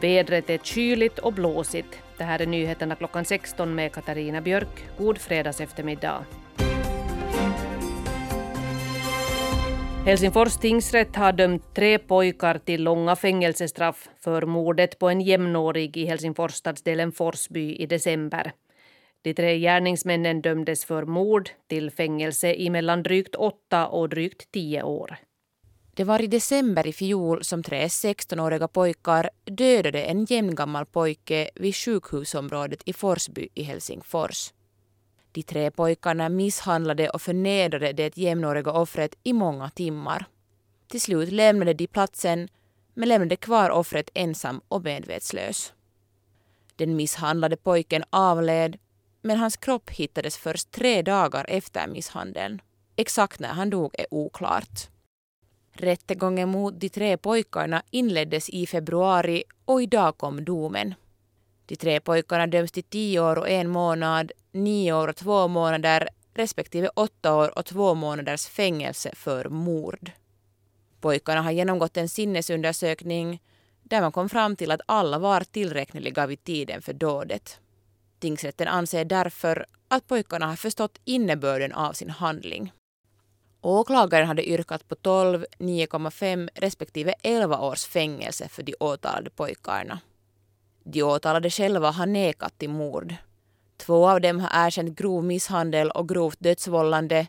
[0.00, 2.02] Vädret är kyligt och blåsigt.
[2.18, 4.84] Det här är nyheterna klockan 16 med Katarina Björk.
[4.98, 6.24] God fredags eftermiddag.
[10.06, 16.04] Helsingfors tingsrätt har dömt tre pojkar till långa fängelsestraff för mordet på en jämnårig i
[16.04, 18.52] Helsingfors stadsdelen Forsby i december.
[19.22, 24.82] De tre gärningsmännen dömdes för mord till fängelse i mellan drygt åtta och drygt tio
[24.82, 25.16] år.
[26.00, 31.74] Det var i december i fjol som tre 16-åriga pojkar dödade en jämngammal pojke vid
[31.76, 34.52] sjukhusområdet i Forsby i Helsingfors.
[35.32, 40.24] De tre pojkarna misshandlade och förnedrade det jämnåriga offret i många timmar.
[40.88, 42.48] Till slut lämnade de platsen
[42.94, 45.72] men lämnade kvar offret ensam och medvetslös.
[46.76, 48.78] Den misshandlade pojken avled
[49.22, 52.60] men hans kropp hittades först tre dagar efter misshandeln.
[52.96, 54.90] Exakt när han dog är oklart.
[55.80, 60.94] Rättegången mot de tre pojkarna inleddes i februari och idag kom domen.
[61.66, 66.08] De tre pojkarna döms till tio år och en månad, nio år och två månader
[66.34, 70.10] respektive åtta år och två månaders fängelse för mord.
[71.00, 73.42] Pojkarna har genomgått en sinnesundersökning
[73.82, 77.60] där man kom fram till att alla var tillräkneliga vid tiden för dådet.
[78.18, 82.72] Tingsrätten anser därför att pojkarna har förstått innebörden av sin handling.
[83.62, 90.00] Åklagaren hade yrkat på 12, 9,5 respektive 11 års fängelse för de åtalade pojkarna.
[90.84, 93.14] De åtalade själva har nekat till mord.
[93.76, 97.26] Två av dem har erkänt grov misshandel och grovt dödsvållande